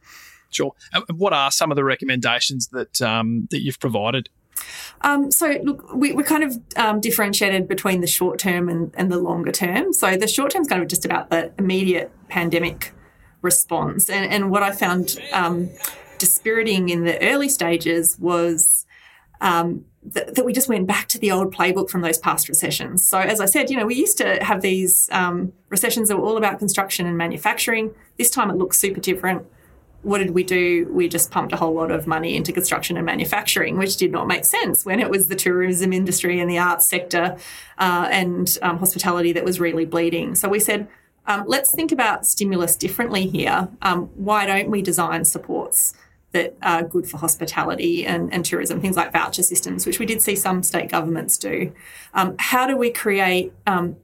Sure. 0.50 0.72
And 0.94 1.04
what 1.20 1.34
are 1.34 1.52
some 1.52 1.72
of 1.72 1.76
the 1.76 1.84
recommendations 1.84 2.70
that 2.70 3.02
um, 3.02 3.48
that 3.52 3.62
you've 3.62 3.80
provided? 3.80 4.30
Um, 5.02 5.32
so, 5.32 5.60
look, 5.64 5.94
we, 5.94 6.14
are 6.14 6.24
kind 6.24 6.44
of 6.44 6.58
um, 6.78 7.02
differentiated 7.02 7.68
between 7.68 8.00
the 8.00 8.08
short 8.08 8.40
term 8.40 8.70
and, 8.70 8.94
and 8.96 9.12
the 9.12 9.20
longer 9.20 9.52
term. 9.52 9.92
So, 9.92 10.16
the 10.16 10.28
short 10.28 10.52
term 10.52 10.62
is 10.62 10.70
kind 10.70 10.82
of 10.82 10.88
just 10.88 11.04
about 11.04 11.30
the 11.30 11.52
immediate 11.60 12.10
pandemic 12.30 12.94
response. 13.42 14.10
And, 14.10 14.32
and 14.32 14.50
what 14.50 14.64
I 14.64 14.72
found 14.72 15.20
um, 15.34 15.70
dispiriting 16.46 16.90
in 16.90 17.04
the 17.06 17.20
early 17.28 17.50
stages 17.50 18.18
was 18.20 18.86
um, 19.42 19.84
th- 20.14 20.28
that 20.28 20.46
we 20.46 20.54
just 20.54 20.70
went 20.70 20.86
back 20.86 21.08
to 21.08 21.18
the 21.18 21.32
old 21.32 21.54
playbook 21.54 21.90
from 21.90 22.02
those 22.02 22.20
past 22.20 22.48
recessions. 22.48 23.04
So, 23.04 23.20
as 23.20 23.42
I 23.42 23.46
said, 23.46 23.72
you 23.72 23.78
know, 23.78 23.86
we 23.86 23.96
used 23.96 24.18
to 24.20 24.44
have 24.44 24.62
these 24.62 25.10
um, 25.12 25.54
recessions 25.70 26.08
that 26.10 26.18
were 26.18 26.24
all 26.24 26.38
about 26.38 26.60
construction 26.60 27.08
and 27.08 27.18
manufacturing. 27.18 27.94
This 28.20 28.30
time 28.30 28.52
it 28.52 28.58
looks 28.58 28.80
super 28.80 29.00
different. 29.00 29.46
What 30.04 30.20
did 30.20 30.32
we 30.32 30.44
do? 30.44 30.88
We 30.92 31.10
just 31.10 31.32
pumped 31.32 31.52
a 31.52 31.56
whole 31.56 31.74
lot 31.74 31.90
of 31.90 32.06
money 32.06 32.36
into 32.36 32.54
construction 32.54 32.96
and 32.96 33.08
manufacturing, 33.08 33.80
which 33.80 33.98
did 33.98 34.12
not 34.12 34.28
make 34.28 34.46
sense 34.46 34.86
when 34.86 35.00
it 35.00 35.10
was 35.10 35.30
the 35.30 35.36
tourism 35.36 35.92
industry 35.92 36.40
and 36.40 36.48
the 36.48 36.60
arts 36.60 36.88
sector 36.88 37.38
uh, 37.80 38.08
and 38.12 38.56
um, 38.62 38.78
hospitality 38.78 39.34
that 39.34 39.44
was 39.44 39.60
really 39.60 39.86
bleeding. 39.86 40.36
So 40.36 40.48
we 40.48 40.60
said, 40.60 40.88
um, 41.26 41.46
let's 41.48 41.74
think 41.74 41.92
about 41.92 42.28
stimulus 42.28 42.76
differently 42.76 43.26
here. 43.26 43.68
Um, 43.82 44.12
why 44.14 44.46
don't 44.46 44.70
we 44.70 44.84
design 44.84 45.26
supports 45.26 45.96
that 46.36 46.58
are 46.62 46.84
good 46.84 47.10
for 47.10 47.18
hospitality 47.18 48.06
and, 48.06 48.32
and 48.34 48.44
tourism, 48.44 48.82
things 48.82 48.98
like 48.98 49.14
voucher 49.14 49.42
systems, 49.42 49.86
which 49.86 50.00
we 50.00 50.06
did 50.06 50.22
see 50.22 50.36
some 50.36 50.62
state 50.62 50.92
governments 50.92 51.38
do? 51.38 51.72
Um, 52.14 52.36
how 52.38 52.68
do 52.68 52.76
we 52.76 52.92
create 52.92 53.54
um, 53.66 53.96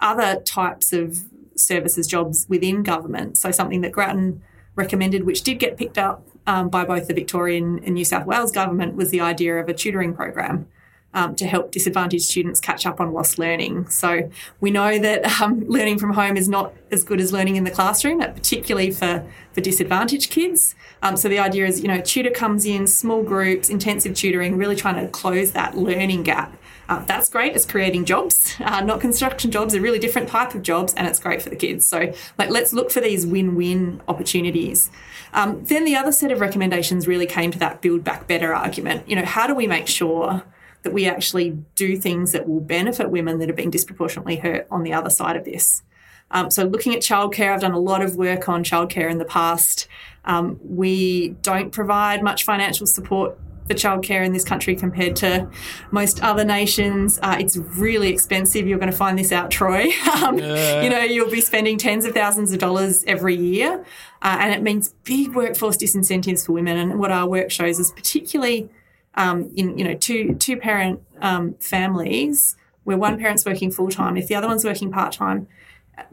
other 0.00 0.40
types 0.42 0.92
of 0.92 1.18
services, 1.56 2.06
jobs 2.06 2.46
within 2.48 2.82
government? 2.82 3.38
So, 3.38 3.50
something 3.50 3.80
that 3.80 3.92
Grattan 3.92 4.42
recommended, 4.74 5.24
which 5.24 5.42
did 5.42 5.58
get 5.58 5.78
picked 5.78 5.96
up 5.96 6.28
um, 6.46 6.68
by 6.68 6.84
both 6.84 7.08
the 7.08 7.14
Victorian 7.14 7.82
and 7.84 7.94
New 7.94 8.04
South 8.04 8.26
Wales 8.26 8.52
government, 8.52 8.94
was 8.94 9.10
the 9.10 9.22
idea 9.22 9.56
of 9.56 9.68
a 9.68 9.74
tutoring 9.74 10.14
program 10.14 10.68
um, 11.14 11.34
to 11.36 11.46
help 11.46 11.72
disadvantaged 11.72 12.24
students 12.24 12.60
catch 12.60 12.86
up 12.86 13.00
on 13.00 13.12
lost 13.12 13.38
learning. 13.38 13.88
So 13.88 14.30
we 14.60 14.70
know 14.70 14.98
that 14.98 15.40
um, 15.40 15.64
learning 15.68 15.98
from 15.98 16.12
home 16.12 16.36
is 16.36 16.48
not 16.48 16.74
as 16.90 17.04
good 17.04 17.20
as 17.20 17.32
learning 17.32 17.56
in 17.56 17.64
the 17.64 17.70
classroom, 17.70 18.20
particularly 18.20 18.90
for, 18.90 19.24
for 19.52 19.60
disadvantaged 19.60 20.30
kids. 20.30 20.74
Um, 21.02 21.16
so 21.16 21.28
the 21.28 21.38
idea 21.38 21.66
is, 21.66 21.80
you 21.80 21.88
know, 21.88 22.00
tutor 22.00 22.30
comes 22.30 22.66
in, 22.66 22.86
small 22.86 23.22
groups, 23.22 23.68
intensive 23.68 24.14
tutoring, 24.14 24.56
really 24.56 24.76
trying 24.76 24.96
to 24.96 25.10
close 25.10 25.52
that 25.52 25.76
learning 25.76 26.24
gap. 26.24 26.56
Uh, 26.88 27.04
that's 27.04 27.28
great. 27.28 27.54
It's 27.54 27.66
creating 27.66 28.06
jobs, 28.06 28.54
uh, 28.60 28.80
not 28.80 29.00
construction 29.00 29.50
jobs, 29.50 29.74
a 29.74 29.80
really 29.80 29.98
different 29.98 30.28
type 30.28 30.54
of 30.54 30.62
jobs, 30.62 30.94
and 30.94 31.06
it's 31.06 31.20
great 31.20 31.42
for 31.42 31.50
the 31.50 31.56
kids. 31.56 31.86
So, 31.86 32.12
like, 32.38 32.50
let's 32.50 32.72
look 32.72 32.90
for 32.90 33.00
these 33.00 33.26
win-win 33.26 34.00
opportunities. 34.08 34.90
Um, 35.34 35.62
then 35.64 35.84
the 35.84 35.96
other 35.96 36.12
set 36.12 36.32
of 36.32 36.40
recommendations 36.40 37.06
really 37.06 37.26
came 37.26 37.50
to 37.50 37.58
that 37.58 37.82
build 37.82 38.04
back 38.04 38.26
better 38.26 38.54
argument. 38.54 39.08
You 39.08 39.16
know, 39.16 39.24
how 39.24 39.46
do 39.46 39.54
we 39.54 39.66
make 39.66 39.86
sure 39.86 40.42
that 40.82 40.92
we 40.92 41.06
actually 41.06 41.50
do 41.74 41.96
things 41.96 42.32
that 42.32 42.48
will 42.48 42.60
benefit 42.60 43.10
women 43.10 43.38
that 43.38 43.50
are 43.50 43.54
being 43.54 43.70
disproportionately 43.70 44.36
hurt 44.36 44.66
on 44.70 44.82
the 44.82 44.92
other 44.92 45.10
side 45.10 45.36
of 45.36 45.44
this. 45.44 45.82
Um, 46.30 46.50
so, 46.50 46.64
looking 46.64 46.94
at 46.94 47.00
childcare, 47.00 47.52
I've 47.52 47.60
done 47.60 47.72
a 47.72 47.78
lot 47.78 48.02
of 48.02 48.16
work 48.16 48.48
on 48.48 48.62
childcare 48.62 49.10
in 49.10 49.18
the 49.18 49.24
past. 49.24 49.88
Um, 50.24 50.60
we 50.62 51.30
don't 51.42 51.72
provide 51.72 52.22
much 52.22 52.44
financial 52.44 52.86
support 52.86 53.38
for 53.68 53.74
childcare 53.74 54.24
in 54.24 54.32
this 54.32 54.44
country 54.44 54.74
compared 54.74 55.14
to 55.16 55.48
most 55.90 56.22
other 56.22 56.44
nations. 56.44 57.18
Uh, 57.22 57.36
it's 57.38 57.56
really 57.56 58.08
expensive. 58.08 58.66
You're 58.66 58.78
going 58.78 58.90
to 58.90 58.96
find 58.96 59.18
this 59.18 59.30
out, 59.30 59.50
Troy. 59.50 59.90
um, 60.22 60.38
yeah. 60.38 60.82
You 60.82 60.90
know, 60.90 61.00
you'll 61.00 61.30
be 61.30 61.40
spending 61.40 61.78
tens 61.78 62.04
of 62.04 62.14
thousands 62.14 62.52
of 62.52 62.58
dollars 62.58 63.04
every 63.06 63.36
year, 63.36 63.84
uh, 64.22 64.36
and 64.40 64.52
it 64.52 64.62
means 64.62 64.94
big 65.04 65.34
workforce 65.34 65.76
disincentives 65.76 66.44
for 66.44 66.52
women. 66.52 66.76
And 66.76 66.98
what 66.98 67.12
our 67.12 67.28
work 67.28 67.50
shows 67.50 67.78
is 67.78 67.92
particularly 67.92 68.68
um, 69.18 69.50
in 69.56 69.76
you 69.76 69.84
know 69.84 69.94
two 69.94 70.34
two 70.36 70.56
parent 70.56 71.02
um, 71.20 71.54
families 71.60 72.56
where 72.84 72.96
one 72.96 73.18
parent's 73.18 73.44
working 73.44 73.70
full 73.70 73.90
time, 73.90 74.16
if 74.16 74.28
the 74.28 74.34
other 74.34 74.46
one's 74.46 74.64
working 74.64 74.90
part 74.90 75.12
time, 75.12 75.46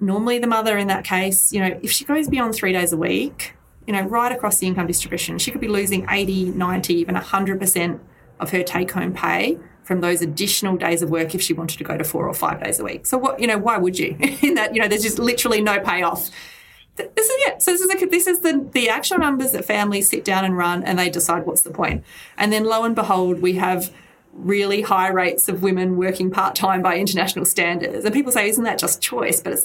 normally 0.02 0.40
the 0.40 0.48
mother 0.48 0.78
in 0.78 0.88
that 0.88 1.06
case, 1.06 1.54
you 1.54 1.60
know, 1.62 1.80
if 1.82 1.90
she 1.90 2.04
goes 2.04 2.28
beyond 2.28 2.54
three 2.54 2.74
days 2.74 2.92
a 2.92 2.98
week, 2.98 3.54
you 3.88 3.94
know, 3.94 4.02
right 4.02 4.32
across 4.32 4.58
the 4.58 4.68
income 4.68 4.88
distribution. 4.88 5.38
She 5.38 5.52
could 5.52 5.62
be 5.62 5.70
losing 5.70 6.06
80, 6.10 6.46
90, 6.50 6.94
even 6.96 7.16
100% 7.16 8.00
of 8.42 8.52
her 8.52 8.64
take 8.64 8.92
home 8.92 9.14
pay 9.14 9.58
from 9.84 10.02
those 10.02 10.22
additional 10.22 10.76
days 10.76 11.02
of 11.02 11.10
work 11.10 11.34
if 11.34 11.42
she 11.42 11.54
wanted 11.54 11.78
to 11.78 11.84
go 11.86 11.96
to 11.96 12.04
four 12.04 12.28
or 12.28 12.34
five 12.34 12.62
days 12.62 12.80
a 12.80 12.84
week. 12.84 13.06
So 13.06 13.18
what, 13.18 13.40
you 13.40 13.48
know, 13.48 13.58
why 13.58 13.78
would 13.78 13.98
you? 13.98 14.18
In 14.42 14.56
that, 14.56 14.76
you 14.76 14.82
know, 14.82 14.88
there's 14.90 15.04
just 15.04 15.20
literally 15.20 15.62
no 15.62 15.80
payoff. 15.80 16.30
This 16.96 17.30
is 17.30 17.48
it. 17.48 17.62
So 17.62 17.72
this 17.72 17.82
is 17.82 17.94
a, 17.94 18.06
this 18.06 18.28
is 18.28 18.40
the 18.40 18.68
the 18.72 18.90
actual 18.90 19.18
numbers 19.18 19.52
that 19.52 19.66
families 19.66 20.10
sit 20.10 20.24
down 20.24 20.46
and 20.46 20.58
run, 20.58 20.84
and 20.84 20.98
they 20.98 21.10
decide 21.10 21.46
what's 21.46 21.62
the 21.62 21.72
point. 21.72 22.04
And 22.38 22.54
then 22.54 22.64
lo 22.64 22.84
and 22.84 22.96
behold, 22.96 23.42
we 23.42 23.54
have 23.54 23.94
really 24.34 24.82
high 24.82 25.08
rates 25.08 25.48
of 25.48 25.64
women 25.64 25.96
working 25.98 26.30
part 26.30 26.56
time 26.56 26.82
by 26.82 26.98
international 26.98 27.46
standards. 27.46 28.04
And 28.04 28.14
people 28.14 28.34
say, 28.34 28.50
isn't 28.50 28.66
that 28.66 28.78
just 28.78 29.02
choice? 29.02 29.42
But 29.42 29.60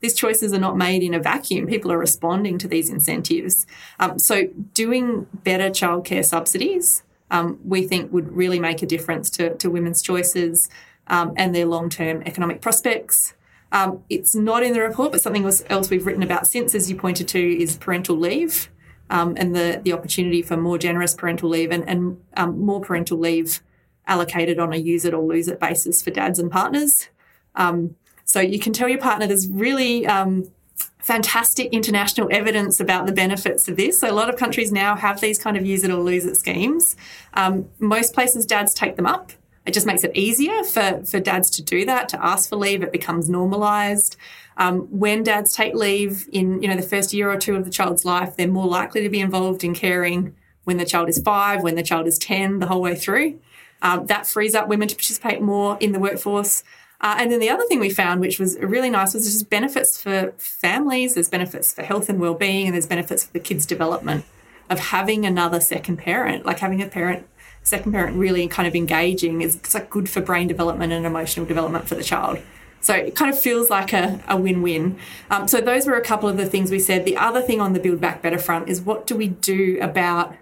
these 0.00 0.14
choices 0.14 0.52
are 0.52 0.58
not 0.58 0.76
made 0.76 1.04
in 1.04 1.14
a 1.14 1.20
vacuum. 1.20 1.66
People 1.66 1.92
are 1.92 1.98
responding 1.98 2.58
to 2.58 2.66
these 2.66 2.90
incentives. 2.90 3.66
Um, 4.00 4.18
so 4.18 4.48
doing 4.74 5.28
better 5.44 5.70
childcare 5.70 6.24
subsidies 6.24 7.04
um, 7.30 7.58
we 7.64 7.86
think 7.86 8.12
would 8.12 8.32
really 8.32 8.60
make 8.60 8.82
a 8.82 8.86
difference 8.86 9.30
to, 9.30 9.54
to 9.56 9.70
women's 9.70 10.02
choices 10.02 10.68
um, 11.08 11.32
and 11.36 11.54
their 11.54 11.66
long 11.66 11.88
term 11.88 12.22
economic 12.24 12.60
prospects. 12.60 13.34
Um, 13.72 14.02
it's 14.08 14.34
not 14.34 14.62
in 14.62 14.72
the 14.72 14.80
report, 14.80 15.12
but 15.12 15.20
something 15.20 15.44
else 15.44 15.90
we've 15.90 16.06
written 16.06 16.22
about 16.22 16.46
since, 16.46 16.74
as 16.74 16.90
you 16.90 16.96
pointed 16.96 17.28
to, 17.28 17.62
is 17.62 17.76
parental 17.76 18.16
leave 18.16 18.70
um, 19.10 19.34
and 19.36 19.54
the, 19.54 19.80
the 19.84 19.92
opportunity 19.92 20.42
for 20.42 20.56
more 20.56 20.78
generous 20.78 21.14
parental 21.14 21.48
leave 21.48 21.70
and, 21.70 21.88
and 21.88 22.20
um, 22.36 22.58
more 22.58 22.80
parental 22.80 23.18
leave 23.18 23.60
allocated 24.06 24.58
on 24.58 24.72
a 24.72 24.76
use 24.76 25.04
it 25.04 25.12
or 25.12 25.22
lose 25.22 25.48
it 25.48 25.58
basis 25.58 26.00
for 26.00 26.10
dads 26.10 26.38
and 26.38 26.50
partners. 26.50 27.08
Um, 27.56 27.96
so 28.24 28.40
you 28.40 28.58
can 28.58 28.72
tell 28.72 28.88
your 28.88 28.98
partner 28.98 29.26
there's 29.26 29.48
really 29.48 30.06
fantastic 31.06 31.72
international 31.72 32.28
evidence 32.32 32.80
about 32.80 33.06
the 33.06 33.12
benefits 33.12 33.68
of 33.68 33.76
this. 33.76 34.00
So 34.00 34.10
a 34.10 34.12
lot 34.12 34.28
of 34.28 34.36
countries 34.36 34.72
now 34.72 34.96
have 34.96 35.20
these 35.20 35.38
kind 35.38 35.56
of 35.56 35.64
use 35.64 35.84
it 35.84 35.90
or 35.90 35.98
lose 35.98 36.24
it 36.24 36.36
schemes. 36.36 36.96
Um, 37.34 37.68
most 37.78 38.12
places, 38.12 38.44
dads 38.44 38.74
take 38.74 38.96
them 38.96 39.06
up. 39.06 39.30
It 39.66 39.74
just 39.74 39.86
makes 39.86 40.04
it 40.04 40.12
easier 40.14 40.62
for, 40.62 41.02
for 41.04 41.18
dads 41.18 41.50
to 41.50 41.62
do 41.62 41.84
that, 41.86 42.08
to 42.10 42.24
ask 42.24 42.48
for 42.48 42.56
leave. 42.56 42.82
It 42.82 42.92
becomes 42.92 43.28
normalized. 43.28 44.16
Um, 44.56 44.82
when 44.90 45.22
dads 45.22 45.52
take 45.52 45.74
leave 45.74 46.28
in 46.32 46.62
you 46.62 46.68
know 46.68 46.76
the 46.76 46.82
first 46.82 47.12
year 47.12 47.30
or 47.30 47.36
two 47.36 47.56
of 47.56 47.64
the 47.64 47.70
child's 47.70 48.04
life, 48.04 48.36
they're 48.36 48.48
more 48.48 48.66
likely 48.66 49.02
to 49.02 49.08
be 49.08 49.20
involved 49.20 49.64
in 49.64 49.74
caring 49.74 50.34
when 50.64 50.78
the 50.78 50.84
child 50.84 51.08
is 51.08 51.20
five, 51.20 51.62
when 51.62 51.74
the 51.74 51.82
child 51.82 52.06
is 52.06 52.18
10, 52.18 52.58
the 52.58 52.66
whole 52.66 52.80
way 52.80 52.94
through. 52.94 53.38
Um, 53.82 54.06
that 54.06 54.26
frees 54.26 54.54
up 54.54 54.68
women 54.68 54.88
to 54.88 54.96
participate 54.96 55.40
more 55.40 55.76
in 55.80 55.92
the 55.92 56.00
workforce. 56.00 56.64
Uh, 57.00 57.16
and 57.18 57.30
then 57.30 57.40
the 57.40 57.50
other 57.50 57.64
thing 57.66 57.78
we 57.78 57.90
found, 57.90 58.20
which 58.20 58.40
was 58.40 58.58
really 58.58 58.90
nice, 58.90 59.14
was 59.14 59.30
just 59.30 59.50
benefits 59.50 60.00
for 60.00 60.32
families, 60.38 61.14
there's 61.14 61.28
benefits 61.28 61.72
for 61.72 61.82
health 61.82 62.08
and 62.08 62.18
well-being, 62.18 62.66
and 62.66 62.74
there's 62.74 62.86
benefits 62.86 63.24
for 63.24 63.32
the 63.32 63.40
kids' 63.40 63.66
development 63.66 64.24
of 64.70 64.80
having 64.80 65.24
another 65.24 65.60
second 65.60 65.98
parent, 65.98 66.44
like 66.44 66.58
having 66.58 66.82
a 66.82 66.86
parent, 66.86 67.28
second 67.66 67.90
parent 67.90 68.16
really 68.16 68.46
kind 68.46 68.68
of 68.68 68.76
engaging 68.76 69.42
is 69.42 69.56
it's 69.56 69.74
like 69.74 69.90
good 69.90 70.08
for 70.08 70.20
brain 70.20 70.46
development 70.46 70.92
and 70.92 71.04
emotional 71.04 71.44
development 71.44 71.88
for 71.88 71.96
the 71.96 72.04
child. 72.04 72.38
So 72.80 72.94
it 72.94 73.16
kind 73.16 73.28
of 73.28 73.36
feels 73.36 73.68
like 73.68 73.92
a, 73.92 74.20
a 74.28 74.36
win-win. 74.36 74.96
Um, 75.30 75.48
so 75.48 75.60
those 75.60 75.84
were 75.84 75.96
a 75.96 76.00
couple 76.00 76.28
of 76.28 76.36
the 76.36 76.46
things 76.46 76.70
we 76.70 76.78
said. 76.78 77.04
The 77.04 77.16
other 77.16 77.42
thing 77.42 77.60
on 77.60 77.72
the 77.72 77.80
Build 77.80 78.00
Back 78.00 78.22
Better 78.22 78.38
front 78.38 78.68
is 78.68 78.80
what 78.80 79.04
do 79.04 79.16
we 79.16 79.26
do 79.26 79.78
about 79.80 80.36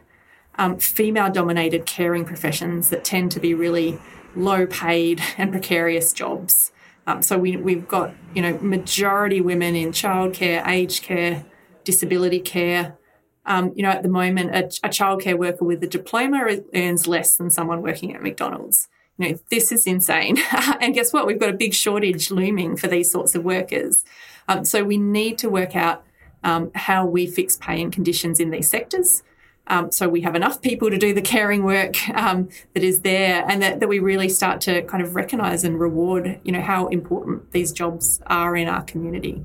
um, 0.57 0.79
female-dominated 0.79 1.87
caring 1.87 2.27
professions 2.27 2.91
that 2.91 3.05
tend 3.05 3.33
to 3.33 3.41
be 3.41 3.55
really 3.55 3.99
low 4.37 4.67
paid 4.67 5.23
and 5.39 5.51
precarious 5.51 6.13
jobs. 6.13 6.73
Um, 7.07 7.23
so 7.23 7.39
we, 7.39 7.57
we've 7.57 7.89
got, 7.89 8.13
you 8.35 8.43
know, 8.43 8.59
majority 8.61 9.41
women 9.41 9.75
in 9.75 9.93
childcare, 9.93 10.67
aged 10.67 11.03
care, 11.03 11.47
disability 11.85 12.41
care. 12.41 12.99
Um, 13.47 13.73
you 13.75 13.83
know, 13.83 13.91
at 13.91 14.03
the 14.03 14.09
moment, 14.09 14.55
a, 14.55 14.65
a 14.87 14.91
childcare 14.91 15.39
worker 15.39 15.65
with 15.65 15.83
a 15.83 15.87
diploma 15.87 16.61
earns 16.75 17.07
less 17.07 17.37
than 17.37 17.51
someone 17.51 17.83
working 17.83 18.15
at 18.15 18.23
McDonald's. 18.23 18.89
You 19.19 19.29
know, 19.29 19.39
this 19.51 19.71
is 19.71 19.87
insane. 19.87 20.39
and 20.81 20.95
guess 20.95 21.13
what? 21.13 21.27
We've 21.27 21.39
got 21.39 21.51
a 21.51 21.57
big 21.57 21.75
shortage 21.75 22.31
looming 22.31 22.77
for 22.77 22.89
these 22.89 23.11
sorts 23.11 23.35
of 23.35 23.45
workers. 23.45 24.05
Um, 24.49 24.65
so 24.65 24.83
we 24.83 24.99
need 24.99 25.39
to 25.39 25.49
work 25.49 25.77
out 25.77 26.05
um, 26.43 26.71
how 26.75 27.07
we 27.07 27.27
fix 27.27 27.57
pay 27.57 27.81
and 27.81 27.93
conditions 27.93 28.41
in 28.41 28.51
these 28.51 28.69
sectors. 28.69 29.23
Um, 29.67 29.91
so 29.91 30.09
we 30.09 30.21
have 30.21 30.35
enough 30.35 30.61
people 30.61 30.91
to 30.91 30.99
do 30.99 31.15
the 31.15 31.23
caring 31.23 31.63
work 31.65 32.09
um, 32.15 32.49
that 32.75 32.83
is 32.83 33.01
there, 33.01 33.45
and 33.49 33.63
that, 33.63 33.81
that 33.81 33.89
we 33.89 33.99
really 33.99 34.29
start 34.29 34.61
to 34.63 34.83
kind 34.83 35.03
of 35.03 35.15
recognise 35.15 35.65
and 35.65 35.81
reward, 35.81 36.41
you 36.45 36.53
know, 36.53 36.61
how 36.61 36.89
important 36.89 37.53
these 37.53 37.73
jobs 37.73 38.21
are 38.27 38.57
in 38.57 38.69
our 38.69 38.83
community. 38.83 39.45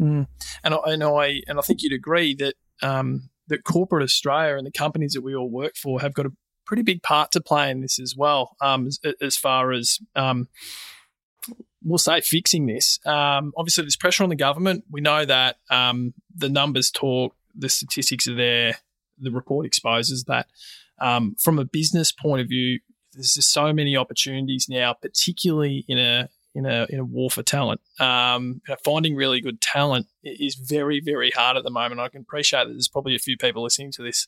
Mm. 0.00 0.26
And 0.64 0.74
I 0.74 0.78
I 0.78 1.42
and 1.48 1.58
I 1.58 1.62
think 1.62 1.82
you'd 1.82 1.92
agree 1.92 2.34
that 2.36 2.54
um, 2.82 3.28
that 3.48 3.64
corporate 3.64 4.02
Australia 4.02 4.56
and 4.56 4.66
the 4.66 4.72
companies 4.72 5.12
that 5.12 5.22
we 5.22 5.34
all 5.34 5.50
work 5.50 5.76
for 5.76 6.00
have 6.00 6.14
got 6.14 6.26
a 6.26 6.32
pretty 6.64 6.82
big 6.82 7.02
part 7.02 7.32
to 7.32 7.40
play 7.40 7.70
in 7.70 7.80
this 7.80 7.98
as 7.98 8.14
well, 8.16 8.56
um, 8.60 8.86
as, 8.86 9.00
as, 9.20 9.36
far 9.36 9.72
as 9.72 9.98
um, 10.14 10.48
we'll 11.82 11.98
say 11.98 12.20
fixing 12.20 12.66
this. 12.66 12.98
Um, 13.06 13.52
obviously, 13.56 13.84
there's 13.84 13.96
pressure 13.96 14.22
on 14.22 14.28
the 14.28 14.36
government. 14.36 14.84
We 14.90 15.00
know 15.00 15.24
that 15.24 15.56
the 15.70 16.48
numbers 16.48 16.90
talk, 16.90 17.34
the 17.54 17.68
statistics 17.68 18.28
are 18.28 18.34
there 18.34 18.74
the 19.20 19.30
report 19.30 19.66
exposes 19.66 20.24
that 20.24 20.46
um, 21.00 21.36
from 21.42 21.58
a 21.58 21.64
business 21.64 22.12
point 22.12 22.40
of 22.40 22.48
view, 22.48 22.80
there's 23.12 23.34
just 23.34 23.52
so 23.52 23.72
many 23.72 23.96
opportunities 23.96 24.66
now, 24.68 24.92
particularly 24.92 25.84
in 25.88 25.98
a 25.98 26.28
in 26.58 26.66
a 26.66 26.86
in 26.90 26.98
a 26.98 27.04
war 27.04 27.30
for 27.30 27.42
talent. 27.42 27.80
Um, 28.00 28.60
finding 28.84 29.14
really 29.14 29.40
good 29.40 29.60
talent 29.60 30.06
is 30.24 30.56
very 30.56 31.00
very 31.00 31.30
hard 31.30 31.56
at 31.56 31.62
the 31.62 31.70
moment. 31.70 32.00
I 32.00 32.08
can 32.08 32.22
appreciate 32.22 32.64
that 32.64 32.72
there's 32.72 32.88
probably 32.88 33.14
a 33.14 33.20
few 33.20 33.36
people 33.38 33.62
listening 33.62 33.92
to 33.92 34.02
this 34.02 34.26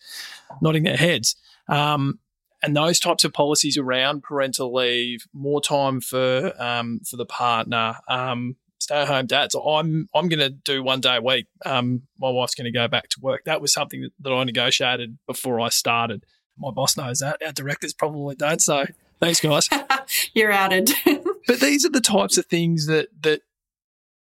nodding 0.63 0.85
their 0.85 0.97
heads. 0.97 1.35
Um, 1.69 2.21
and 2.63 2.77
those 2.77 3.01
types 3.01 3.25
of 3.25 3.33
policies 3.33 3.77
around 3.77 4.23
parental 4.23 4.73
leave, 4.73 5.27
more 5.33 5.61
time 5.61 6.01
for 6.01 6.53
um, 6.63 7.01
for 7.09 7.17
the 7.17 7.27
partner, 7.27 7.97
um, 8.07 8.57
stay 8.79 9.03
at 9.03 9.09
home 9.09 9.27
dads. 9.27 9.57
I'm 9.57 10.09
I'm 10.15 10.29
going 10.29 10.41
to 10.41 10.51
do 10.51 10.85
one 10.85 11.01
day 11.01 11.17
a 11.17 11.23
week. 11.23 11.47
Um, 11.67 12.03
my 12.19 12.31
wife's 12.31 12.55
going 12.55 12.67
to 12.67 12.79
go 12.79 12.87
back 12.87 13.09
to 13.09 13.21
work. 13.21 13.45
That 13.45 13.61
was 13.61 13.73
something 13.73 14.03
that, 14.03 14.13
that 14.21 14.33
I 14.33 14.45
negotiated 14.45 15.19
before 15.27 15.61
I 15.61 15.69
started. 15.71 16.25
My 16.57 16.71
boss 16.71 16.97
knows 16.97 17.19
that. 17.19 17.41
Our 17.45 17.53
directors 17.53 17.93
probably 17.93 18.37
don't. 18.37 18.61
So 18.61 18.85
thanks, 19.21 19.41
guys. 19.41 19.69
You're 20.35 20.53
outed. 20.53 20.91
but 21.47 21.61
these 21.61 21.85
are 21.85 21.91
the 21.91 22.01
types 22.01 22.39
of 22.39 22.47
things 22.47 22.87
that 22.87 23.09
that 23.23 23.43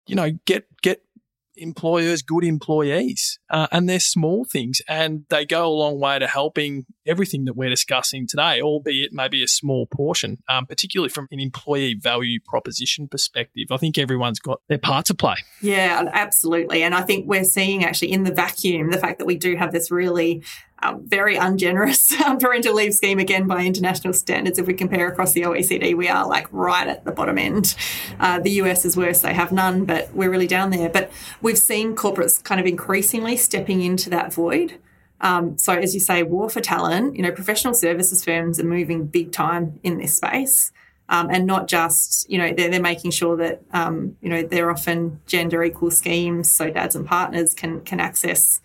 you 0.06 0.14
know 0.14 0.32
get 0.46 0.66
get 0.82 1.02
employers 1.60 2.22
good 2.22 2.44
employees. 2.44 3.38
Uh, 3.50 3.66
and 3.70 3.88
they're 3.88 4.00
small 4.00 4.44
things 4.44 4.80
and 4.88 5.24
they 5.28 5.44
go 5.44 5.66
a 5.66 5.68
long 5.68 6.00
way 6.00 6.18
to 6.18 6.26
helping 6.26 6.86
everything 7.06 7.44
that 7.44 7.54
we're 7.54 7.68
discussing 7.70 8.26
today, 8.26 8.60
albeit 8.60 9.12
maybe 9.12 9.42
a 9.42 9.48
small 9.48 9.86
portion, 9.86 10.38
um, 10.48 10.66
particularly 10.66 11.08
from 11.08 11.26
an 11.30 11.40
employee 11.40 11.94
value 11.94 12.38
proposition 12.44 13.08
perspective. 13.08 13.66
I 13.70 13.76
think 13.76 13.98
everyone's 13.98 14.40
got 14.40 14.60
their 14.68 14.78
part 14.78 15.06
to 15.06 15.14
play. 15.14 15.36
Yeah, 15.60 16.08
absolutely. 16.12 16.82
And 16.82 16.94
I 16.94 17.02
think 17.02 17.26
we're 17.26 17.44
seeing 17.44 17.84
actually 17.84 18.12
in 18.12 18.24
the 18.24 18.32
vacuum 18.32 18.90
the 18.90 18.98
fact 18.98 19.18
that 19.18 19.26
we 19.26 19.36
do 19.36 19.56
have 19.56 19.72
this 19.72 19.90
really 19.90 20.42
very 21.02 21.36
ungenerous 21.36 22.12
um, 22.22 22.38
parental 22.38 22.74
leave 22.74 22.94
scheme 22.94 23.18
again 23.18 23.46
by 23.46 23.64
international 23.64 24.12
standards. 24.12 24.58
If 24.58 24.66
we 24.66 24.74
compare 24.74 25.08
across 25.08 25.32
the 25.32 25.42
OECD, 25.42 25.96
we 25.96 26.08
are 26.08 26.26
like 26.26 26.46
right 26.50 26.86
at 26.86 27.04
the 27.04 27.12
bottom 27.12 27.38
end. 27.38 27.74
Uh, 28.18 28.40
the 28.40 28.50
US 28.62 28.84
is 28.84 28.96
worse; 28.96 29.20
they 29.20 29.34
have 29.34 29.52
none, 29.52 29.84
but 29.84 30.12
we're 30.14 30.30
really 30.30 30.46
down 30.46 30.70
there. 30.70 30.88
But 30.88 31.10
we've 31.42 31.58
seen 31.58 31.94
corporates 31.94 32.42
kind 32.42 32.60
of 32.60 32.66
increasingly 32.66 33.36
stepping 33.36 33.82
into 33.82 34.10
that 34.10 34.32
void. 34.32 34.78
Um, 35.20 35.58
so, 35.58 35.74
as 35.74 35.92
you 35.94 36.00
say, 36.00 36.22
war 36.22 36.48
for 36.48 36.60
talent. 36.60 37.16
You 37.16 37.22
know, 37.22 37.32
professional 37.32 37.74
services 37.74 38.24
firms 38.24 38.58
are 38.58 38.64
moving 38.64 39.06
big 39.06 39.32
time 39.32 39.78
in 39.82 39.98
this 39.98 40.16
space. 40.16 40.72
Um, 41.10 41.28
and 41.28 41.44
not 41.44 41.66
just 41.66 42.30
you 42.30 42.38
know 42.38 42.54
they're, 42.54 42.70
they're 42.70 42.80
making 42.80 43.10
sure 43.10 43.36
that 43.36 43.62
um, 43.72 44.16
you 44.20 44.28
know 44.28 44.42
they're 44.42 44.70
often 44.70 45.20
gender 45.26 45.64
equal 45.64 45.90
schemes 45.90 46.48
so 46.48 46.70
dads 46.70 46.94
and 46.94 47.04
partners 47.04 47.52
can 47.52 47.80
can 47.80 47.98
access 47.98 48.60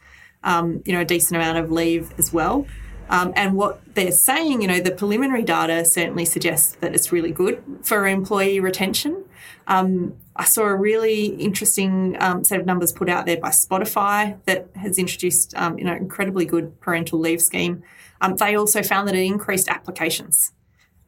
um, 0.45 0.81
you 0.85 0.93
know, 0.93 1.01
a 1.01 1.05
decent 1.05 1.35
amount 1.35 1.57
of 1.57 1.71
leave 1.71 2.13
as 2.17 2.31
well. 2.31 2.65
Um, 3.09 3.33
and 3.35 3.55
what 3.55 3.81
they're 3.93 4.11
saying, 4.11 4.61
you 4.61 4.67
know, 4.67 4.79
the 4.79 4.91
preliminary 4.91 5.43
data 5.43 5.85
certainly 5.85 6.25
suggests 6.25 6.75
that 6.77 6.95
it's 6.95 7.11
really 7.11 7.31
good 7.31 7.61
for 7.83 8.07
employee 8.07 8.59
retention. 8.59 9.25
Um, 9.67 10.15
I 10.35 10.45
saw 10.45 10.63
a 10.63 10.75
really 10.75 11.25
interesting 11.25 12.17
um, 12.19 12.43
set 12.43 12.59
of 12.59 12.65
numbers 12.65 12.91
put 12.91 13.09
out 13.09 13.25
there 13.25 13.37
by 13.37 13.49
Spotify 13.49 14.37
that 14.45 14.69
has 14.75 14.97
introduced, 14.97 15.55
um, 15.55 15.77
you 15.77 15.85
know, 15.85 15.93
incredibly 15.93 16.45
good 16.45 16.79
parental 16.81 17.19
leave 17.19 17.41
scheme. 17.41 17.83
Um, 18.21 18.35
they 18.37 18.55
also 18.55 18.81
found 18.81 19.07
that 19.07 19.15
it 19.15 19.23
increased 19.23 19.69
applications. 19.69 20.51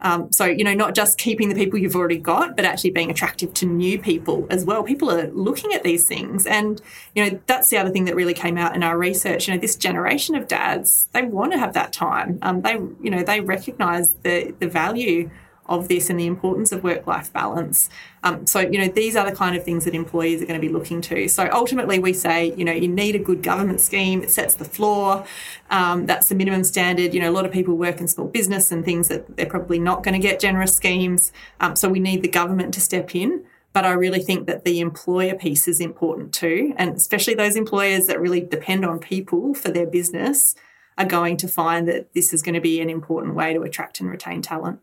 Um, 0.01 0.31
so, 0.31 0.45
you 0.45 0.63
know, 0.63 0.73
not 0.73 0.93
just 0.93 1.17
keeping 1.17 1.49
the 1.49 1.55
people 1.55 1.79
you've 1.79 1.95
already 1.95 2.17
got, 2.17 2.55
but 2.55 2.65
actually 2.65 2.91
being 2.91 3.09
attractive 3.09 3.53
to 3.55 3.65
new 3.65 3.97
people 3.97 4.45
as 4.49 4.63
well. 4.63 4.83
People 4.83 5.09
are 5.11 5.27
looking 5.29 5.73
at 5.73 5.83
these 5.83 6.07
things. 6.07 6.45
And, 6.45 6.81
you 7.15 7.25
know, 7.25 7.39
that's 7.47 7.69
the 7.69 7.77
other 7.77 7.89
thing 7.89 8.05
that 8.05 8.15
really 8.15 8.35
came 8.35 8.57
out 8.57 8.75
in 8.75 8.83
our 8.83 8.97
research. 8.97 9.47
You 9.47 9.55
know, 9.55 9.59
this 9.59 9.75
generation 9.75 10.35
of 10.35 10.47
dads, 10.47 11.09
they 11.13 11.23
want 11.23 11.51
to 11.53 11.57
have 11.57 11.73
that 11.73 11.93
time. 11.93 12.37
Um, 12.41 12.61
they, 12.61 12.73
you 12.73 13.09
know, 13.09 13.23
they 13.23 13.41
recognize 13.41 14.13
the, 14.23 14.53
the 14.59 14.67
value 14.67 15.29
of 15.67 15.87
this 15.87 16.09
and 16.09 16.19
the 16.19 16.25
importance 16.25 16.71
of 16.71 16.83
work 16.83 17.05
life 17.07 17.31
balance. 17.33 17.89
Um, 18.23 18.47
so, 18.47 18.59
you 18.59 18.77
know, 18.79 18.87
these 18.87 19.15
are 19.15 19.29
the 19.29 19.35
kind 19.35 19.55
of 19.55 19.63
things 19.63 19.85
that 19.85 19.93
employees 19.93 20.41
are 20.41 20.45
going 20.45 20.59
to 20.59 20.65
be 20.65 20.71
looking 20.71 21.01
to. 21.01 21.27
So, 21.27 21.49
ultimately, 21.51 21.99
we 21.99 22.13
say, 22.13 22.53
you 22.55 22.65
know, 22.65 22.71
you 22.71 22.87
need 22.87 23.15
a 23.15 23.19
good 23.19 23.43
government 23.43 23.81
scheme. 23.81 24.23
It 24.23 24.31
sets 24.31 24.53
the 24.55 24.65
floor. 24.65 25.25
Um, 25.69 26.05
that's 26.05 26.29
the 26.29 26.35
minimum 26.35 26.63
standard. 26.63 27.13
You 27.13 27.21
know, 27.21 27.29
a 27.29 27.35
lot 27.35 27.45
of 27.45 27.51
people 27.51 27.75
work 27.75 27.99
in 27.99 28.07
small 28.07 28.27
business 28.27 28.71
and 28.71 28.83
things 28.83 29.07
that 29.09 29.37
they're 29.37 29.45
probably 29.45 29.79
not 29.79 30.03
going 30.03 30.13
to 30.13 30.25
get 30.25 30.39
generous 30.39 30.75
schemes. 30.75 31.31
Um, 31.59 31.75
so, 31.75 31.89
we 31.89 31.99
need 31.99 32.21
the 32.21 32.29
government 32.29 32.73
to 32.75 32.81
step 32.81 33.15
in. 33.15 33.43
But 33.73 33.85
I 33.85 33.91
really 33.91 34.21
think 34.21 34.47
that 34.47 34.65
the 34.65 34.79
employer 34.79 35.35
piece 35.35 35.67
is 35.67 35.79
important 35.79 36.33
too. 36.33 36.73
And 36.77 36.95
especially 36.95 37.35
those 37.35 37.55
employers 37.55 38.07
that 38.07 38.19
really 38.19 38.41
depend 38.41 38.83
on 38.83 38.97
people 38.97 39.53
for 39.53 39.69
their 39.69 39.85
business 39.85 40.55
are 40.97 41.05
going 41.05 41.37
to 41.37 41.47
find 41.47 41.87
that 41.87 42.11
this 42.13 42.33
is 42.33 42.41
going 42.41 42.55
to 42.55 42.61
be 42.61 42.81
an 42.81 42.89
important 42.89 43.35
way 43.35 43.53
to 43.53 43.61
attract 43.61 43.99
and 43.99 44.09
retain 44.09 44.41
talent. 44.41 44.79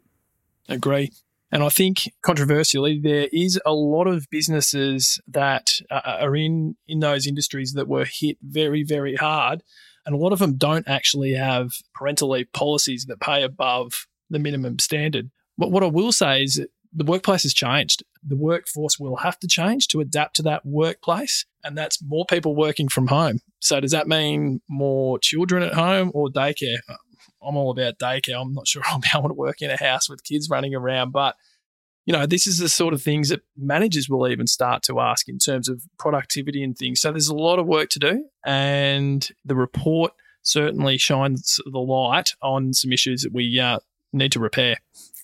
Agree. 0.69 1.13
And 1.53 1.63
I 1.63 1.69
think 1.69 2.13
controversially, 2.23 2.99
there 2.99 3.29
is 3.33 3.61
a 3.65 3.73
lot 3.73 4.07
of 4.07 4.29
businesses 4.29 5.21
that 5.29 5.71
are 5.91 6.35
in, 6.35 6.77
in 6.89 6.99
those 6.99 7.27
industries 7.27 7.75
that 7.75 7.87
were 7.87 8.07
hit 8.07 8.39
very, 8.43 8.83
very 8.83 9.15
hard. 9.15 9.63
And 10.05 10.15
a 10.15 10.19
lot 10.19 10.33
of 10.33 10.41
them 10.41 10.57
don't 10.57 10.89
actually 10.89 11.35
have 11.35 11.73
parental 11.95 12.31
leave 12.31 12.53
policies 12.53 13.07
that 13.07 13.21
pay 13.21 13.43
above 13.43 14.07
the 14.29 14.39
minimum 14.39 14.79
standard. 14.79 15.31
But 15.57 15.71
what 15.71 15.85
I 15.85 15.87
will 15.87 16.13
say 16.13 16.43
is 16.43 16.61
the 16.93 17.05
workplace 17.05 17.43
has 17.43 17.55
changed. 17.55 18.03
The 18.27 18.37
workforce 18.37 18.99
will 18.99 19.17
have 19.17 19.39
to 19.41 19.49
change 19.49 19.89
to 19.89 20.01
adapt 20.01 20.37
to 20.37 20.43
that 20.43 20.65
workplace, 20.65 21.45
and 21.63 21.77
that's 21.77 22.03
more 22.03 22.25
people 22.27 22.55
working 22.55 22.89
from 22.89 23.09
home. 23.09 23.41
So, 23.61 23.81
does 23.81 23.91
that 23.91 24.09
mean 24.09 24.61
more 24.69 25.19
children 25.19 25.63
at 25.63 25.75
home 25.75 26.11
or 26.15 26.29
daycare? 26.29 26.79
I'm 27.47 27.57
all 27.57 27.71
about 27.71 27.99
daycare. 27.99 28.41
I'm 28.41 28.53
not 28.53 28.69
sure 28.69 28.83
be 29.01 29.09
able 29.17 29.29
to 29.29 29.35
work 29.35 29.63
in 29.63 29.71
a 29.71 29.77
house 29.77 30.09
with 30.09 30.25
kids 30.25 30.49
running 30.51 30.75
around, 30.75 31.13
but 31.13 31.37
you 32.07 32.13
know, 32.13 32.27
this 32.27 32.47
is 32.47 32.59
the 32.59 32.69
sort 32.69 32.93
of 32.93 33.01
things 33.01 33.31
that 33.31 33.41
managers 33.57 34.11
will 34.11 34.29
even 34.29 34.47
start 34.47 34.83
to 34.83 35.01
ask 35.01 35.27
in 35.29 35.39
terms 35.39 35.69
of 35.71 35.83
productivity 35.99 36.63
and 36.63 36.77
things. 36.77 37.01
So 37.01 37.11
there's 37.11 37.29
a 37.29 37.35
lot 37.35 37.59
of 37.59 37.67
work 37.67 37.89
to 37.91 37.99
do, 37.99 38.25
and 38.45 39.27
the 39.45 39.57
report 39.57 40.13
certainly 40.43 40.99
shines 40.99 41.59
the 41.65 41.79
light 41.79 42.35
on 42.43 42.75
some 42.75 42.93
issues 42.93 43.23
that 43.23 43.33
we 43.33 43.59
uh, 43.59 43.79
need 44.13 44.33
to 44.33 44.41
repair. 44.41 44.77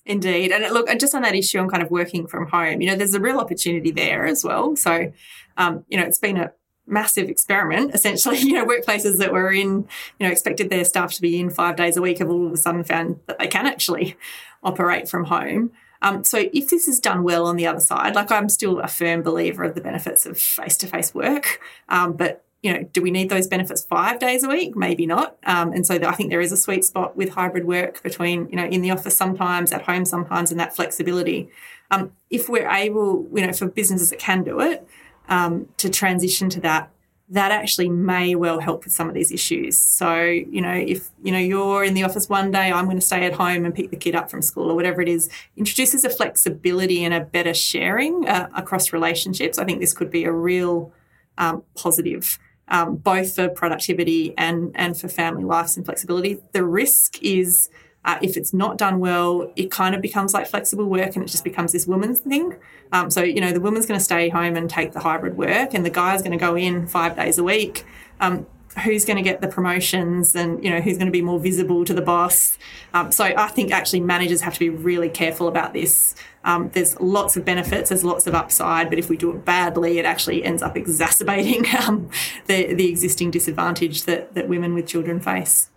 Indeed. 0.06 0.50
And 0.50 0.72
look, 0.72 0.88
and 0.88 0.98
just 0.98 1.14
on 1.14 1.22
that 1.22 1.34
issue 1.34 1.58
on 1.58 1.68
kind 1.68 1.82
of 1.82 1.90
working 1.90 2.26
from 2.26 2.46
home, 2.48 2.80
you 2.80 2.88
know, 2.88 2.96
there's 2.96 3.14
a 3.14 3.20
real 3.20 3.38
opportunity 3.38 3.90
there 3.90 4.24
as 4.24 4.42
well. 4.42 4.74
So, 4.74 5.12
um, 5.58 5.84
you 5.88 5.98
know, 5.98 6.04
it's 6.04 6.18
been 6.18 6.38
a 6.38 6.52
massive 6.86 7.28
experiment. 7.28 7.94
Essentially, 7.94 8.38
you 8.40 8.52
know, 8.52 8.66
workplaces 8.66 9.18
that 9.18 9.32
were 9.32 9.52
in, 9.52 9.88
you 10.18 10.26
know, 10.26 10.30
expected 10.30 10.70
their 10.70 10.84
staff 10.84 11.12
to 11.14 11.22
be 11.22 11.38
in 11.38 11.50
five 11.50 11.76
days 11.76 11.96
a 11.96 12.02
week 12.02 12.18
have 12.18 12.30
all 12.30 12.46
of 12.46 12.52
a 12.52 12.56
sudden 12.56 12.84
found 12.84 13.20
that 13.26 13.38
they 13.38 13.46
can 13.46 13.66
actually 13.66 14.16
operate 14.62 15.08
from 15.08 15.24
home. 15.24 15.72
Um, 16.02 16.24
so 16.24 16.48
if 16.52 16.68
this 16.68 16.88
is 16.88 16.98
done 16.98 17.22
well 17.24 17.46
on 17.46 17.56
the 17.56 17.66
other 17.66 17.80
side, 17.80 18.14
like 18.14 18.32
I'm 18.32 18.48
still 18.48 18.80
a 18.80 18.88
firm 18.88 19.22
believer 19.22 19.64
of 19.64 19.74
the 19.74 19.82
benefits 19.82 20.24
of 20.24 20.38
face-to-face 20.38 21.14
work, 21.14 21.60
um, 21.90 22.14
but 22.14 22.42
you 22.62 22.72
know, 22.72 22.82
do 22.92 23.00
we 23.00 23.10
need 23.10 23.30
those 23.30 23.46
benefits 23.46 23.84
five 23.84 24.18
days 24.18 24.44
a 24.44 24.48
week? 24.48 24.76
Maybe 24.76 25.06
not. 25.06 25.36
Um, 25.44 25.72
and 25.72 25.86
so 25.86 25.94
I 25.94 26.12
think 26.12 26.30
there 26.30 26.42
is 26.42 26.52
a 26.52 26.58
sweet 26.58 26.84
spot 26.84 27.16
with 27.16 27.30
hybrid 27.30 27.64
work 27.64 28.02
between, 28.02 28.48
you 28.50 28.56
know, 28.56 28.66
in 28.66 28.82
the 28.82 28.90
office 28.90 29.16
sometimes, 29.16 29.72
at 29.72 29.82
home 29.82 30.04
sometimes, 30.04 30.50
and 30.50 30.60
that 30.60 30.76
flexibility. 30.76 31.48
Um, 31.90 32.12
if 32.28 32.48
we're 32.48 32.68
able, 32.68 33.26
you 33.34 33.46
know, 33.46 33.52
for 33.54 33.66
businesses 33.66 34.10
that 34.10 34.18
can 34.18 34.44
do 34.44 34.60
it, 34.60 34.86
um, 35.30 35.68
to 35.78 35.88
transition 35.88 36.50
to 36.50 36.60
that, 36.60 36.90
that 37.30 37.52
actually 37.52 37.88
may 37.88 38.34
well 38.34 38.60
help 38.60 38.84
with 38.84 38.92
some 38.92 39.08
of 39.08 39.14
these 39.14 39.32
issues. 39.32 39.78
So, 39.78 40.22
you 40.24 40.60
know, 40.60 40.72
if, 40.72 41.08
you 41.22 41.32
know, 41.32 41.38
you're 41.38 41.84
in 41.84 41.94
the 41.94 42.02
office 42.02 42.28
one 42.28 42.50
day, 42.50 42.70
I'm 42.72 42.84
going 42.84 42.98
to 42.98 43.06
stay 43.06 43.24
at 43.24 43.32
home 43.32 43.64
and 43.64 43.74
pick 43.74 43.90
the 43.90 43.96
kid 43.96 44.14
up 44.14 44.30
from 44.30 44.42
school 44.42 44.70
or 44.70 44.74
whatever 44.74 45.00
it 45.00 45.08
is, 45.08 45.30
introduces 45.56 46.04
a 46.04 46.10
flexibility 46.10 47.04
and 47.04 47.14
a 47.14 47.20
better 47.20 47.54
sharing 47.54 48.28
uh, 48.28 48.48
across 48.54 48.92
relationships. 48.92 49.58
I 49.58 49.64
think 49.64 49.80
this 49.80 49.94
could 49.94 50.10
be 50.10 50.24
a 50.24 50.32
real 50.32 50.92
um, 51.38 51.62
positive 51.74 52.38
um, 52.70 52.96
both 52.96 53.34
for 53.34 53.48
productivity 53.48 54.32
and, 54.38 54.70
and 54.74 54.98
for 54.98 55.08
family 55.08 55.44
lives 55.44 55.76
and 55.76 55.84
flexibility. 55.84 56.38
The 56.52 56.64
risk 56.64 57.20
is 57.22 57.68
uh, 58.04 58.18
if 58.22 58.36
it's 58.36 58.52
not 58.52 58.78
done 58.78 58.98
well, 58.98 59.52
it 59.56 59.70
kind 59.70 59.94
of 59.94 60.00
becomes 60.00 60.32
like 60.32 60.46
flexible 60.46 60.86
work 60.86 61.14
and 61.16 61.24
it 61.24 61.28
just 61.28 61.44
becomes 61.44 61.72
this 61.72 61.86
woman's 61.86 62.20
thing. 62.20 62.56
Um, 62.92 63.10
so, 63.10 63.22
you 63.22 63.40
know, 63.40 63.52
the 63.52 63.60
woman's 63.60 63.86
going 63.86 63.98
to 63.98 64.04
stay 64.04 64.28
home 64.30 64.56
and 64.56 64.70
take 64.70 64.92
the 64.92 65.00
hybrid 65.00 65.36
work, 65.36 65.74
and 65.74 65.84
the 65.84 65.90
guy's 65.90 66.22
going 66.22 66.32
to 66.32 66.38
go 66.38 66.56
in 66.56 66.86
five 66.86 67.16
days 67.16 67.38
a 67.38 67.44
week. 67.44 67.84
Um, 68.20 68.46
who's 68.84 69.04
going 69.04 69.16
to 69.16 69.22
get 69.22 69.40
the 69.40 69.48
promotions 69.48 70.36
and 70.36 70.62
you 70.62 70.70
know 70.70 70.80
who's 70.80 70.96
going 70.96 71.06
to 71.08 71.12
be 71.12 71.22
more 71.22 71.40
visible 71.40 71.84
to 71.84 71.92
the 71.92 72.00
boss 72.00 72.56
um, 72.94 73.10
so 73.10 73.24
i 73.24 73.48
think 73.48 73.72
actually 73.72 73.98
managers 73.98 74.42
have 74.42 74.54
to 74.54 74.60
be 74.60 74.68
really 74.68 75.08
careful 75.08 75.48
about 75.48 75.72
this 75.72 76.14
um, 76.44 76.70
there's 76.72 76.98
lots 77.00 77.36
of 77.36 77.44
benefits 77.44 77.88
there's 77.88 78.04
lots 78.04 78.28
of 78.28 78.34
upside 78.34 78.88
but 78.88 78.96
if 78.96 79.08
we 79.08 79.16
do 79.16 79.30
it 79.32 79.44
badly 79.44 79.98
it 79.98 80.04
actually 80.04 80.44
ends 80.44 80.62
up 80.62 80.76
exacerbating 80.76 81.64
um, 81.80 82.08
the, 82.46 82.72
the 82.74 82.88
existing 82.88 83.30
disadvantage 83.30 84.04
that, 84.04 84.34
that 84.34 84.48
women 84.48 84.72
with 84.72 84.86
children 84.86 85.18
face 85.18 85.70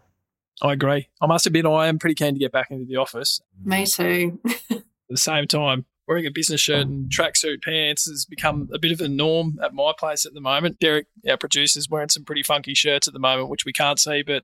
i 0.63 0.73
agree. 0.73 1.09
I 1.21 1.27
must 1.27 1.45
admit 1.45 1.65
i 1.65 1.87
am 1.87 1.99
pretty 1.99 2.15
keen 2.15 2.33
to 2.33 2.39
get 2.39 2.51
back 2.51 2.71
into 2.71 2.85
the 2.85 2.95
office. 2.97 3.41
Me 3.63 3.85
too. 3.85 4.39
At 4.71 4.83
the 5.09 5.17
same 5.17 5.47
time 5.47 5.85
wearing 6.07 6.25
a 6.25 6.31
business 6.31 6.61
shirt 6.61 6.85
and 6.87 7.09
tracksuit 7.09 7.63
pants 7.63 8.05
has 8.09 8.25
become 8.25 8.69
a 8.73 8.79
bit 8.79 8.91
of 8.91 8.99
a 8.99 9.07
norm 9.07 9.57
at 9.63 9.73
my 9.73 9.93
place 9.97 10.25
at 10.25 10.33
the 10.33 10.41
moment. 10.41 10.79
Derek, 10.79 11.07
our 11.29 11.37
producer, 11.37 11.79
is 11.79 11.89
wearing 11.89 12.09
some 12.09 12.23
pretty 12.23 12.43
funky 12.43 12.73
shirts 12.73 13.07
at 13.07 13.13
the 13.13 13.19
moment, 13.19 13.49
which 13.49 13.65
we 13.65 13.73
can't 13.73 13.99
see, 13.99 14.21
but 14.21 14.43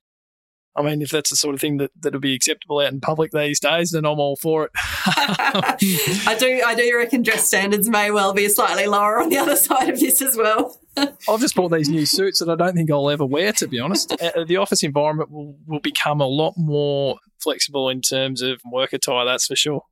I 0.79 0.81
mean, 0.81 1.01
if 1.01 1.09
that's 1.09 1.29
the 1.29 1.35
sort 1.35 1.53
of 1.55 1.59
thing 1.59 1.75
that 1.77 1.91
that'll 1.99 2.21
be 2.21 2.33
acceptable 2.33 2.79
out 2.79 2.93
in 2.93 3.01
public 3.01 3.31
these 3.31 3.59
days, 3.59 3.91
then 3.91 4.05
I'm 4.05 4.17
all 4.17 4.37
for 4.37 4.63
it. 4.63 4.71
I 4.75 6.37
do, 6.39 6.63
I 6.65 6.73
do 6.73 6.95
reckon 6.95 7.21
dress 7.21 7.45
standards 7.45 7.89
may 7.89 8.11
well 8.11 8.33
be 8.33 8.47
slightly 8.47 8.87
lower 8.87 9.19
on 9.19 9.27
the 9.27 9.37
other 9.37 9.55
side 9.57 9.89
of 9.89 9.99
this 9.99 10.21
as 10.21 10.37
well. 10.37 10.79
I've 10.97 11.41
just 11.41 11.53
bought 11.53 11.73
these 11.73 11.89
new 11.89 12.05
suits 12.05 12.39
that 12.39 12.49
I 12.49 12.55
don't 12.55 12.75
think 12.75 12.89
I'll 12.89 13.09
ever 13.09 13.25
wear. 13.25 13.51
To 13.51 13.67
be 13.67 13.77
honest, 13.77 14.13
uh, 14.21 14.45
the 14.45 14.55
office 14.55 14.81
environment 14.81 15.29
will 15.29 15.57
will 15.67 15.81
become 15.81 16.21
a 16.21 16.27
lot 16.27 16.53
more 16.55 17.19
flexible 17.39 17.89
in 17.89 17.99
terms 17.99 18.41
of 18.41 18.61
work 18.71 18.93
attire. 18.93 19.25
That's 19.25 19.47
for 19.47 19.57
sure. 19.57 19.83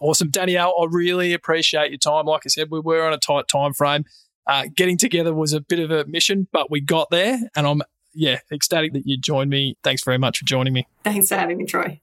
Awesome, 0.00 0.30
Danielle. 0.30 0.74
I 0.80 0.86
really 0.90 1.32
appreciate 1.32 1.92
your 1.92 1.98
time. 1.98 2.26
Like 2.26 2.42
I 2.44 2.48
said, 2.48 2.72
we 2.72 2.80
were 2.80 3.06
on 3.06 3.12
a 3.12 3.18
tight 3.18 3.46
time 3.46 3.72
frame. 3.72 4.04
Uh, 4.48 4.64
getting 4.74 4.98
together 4.98 5.32
was 5.32 5.52
a 5.52 5.60
bit 5.60 5.78
of 5.78 5.92
a 5.92 6.04
mission, 6.06 6.48
but 6.52 6.72
we 6.72 6.80
got 6.80 7.08
there, 7.10 7.38
and 7.54 7.66
I'm 7.68 7.82
yeah 8.14 8.38
ecstatic 8.52 8.92
that 8.92 9.06
you 9.06 9.16
joined 9.16 9.50
me. 9.50 9.76
Thanks 9.82 10.02
very 10.02 10.18
much 10.18 10.38
for 10.38 10.44
joining 10.44 10.72
me. 10.72 10.86
Thanks 11.04 11.28
for 11.28 11.36
having 11.36 11.58
me, 11.58 11.66
Troy. 11.66 12.00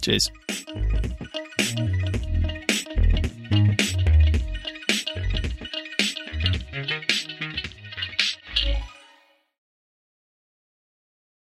Cheers. 0.00 0.30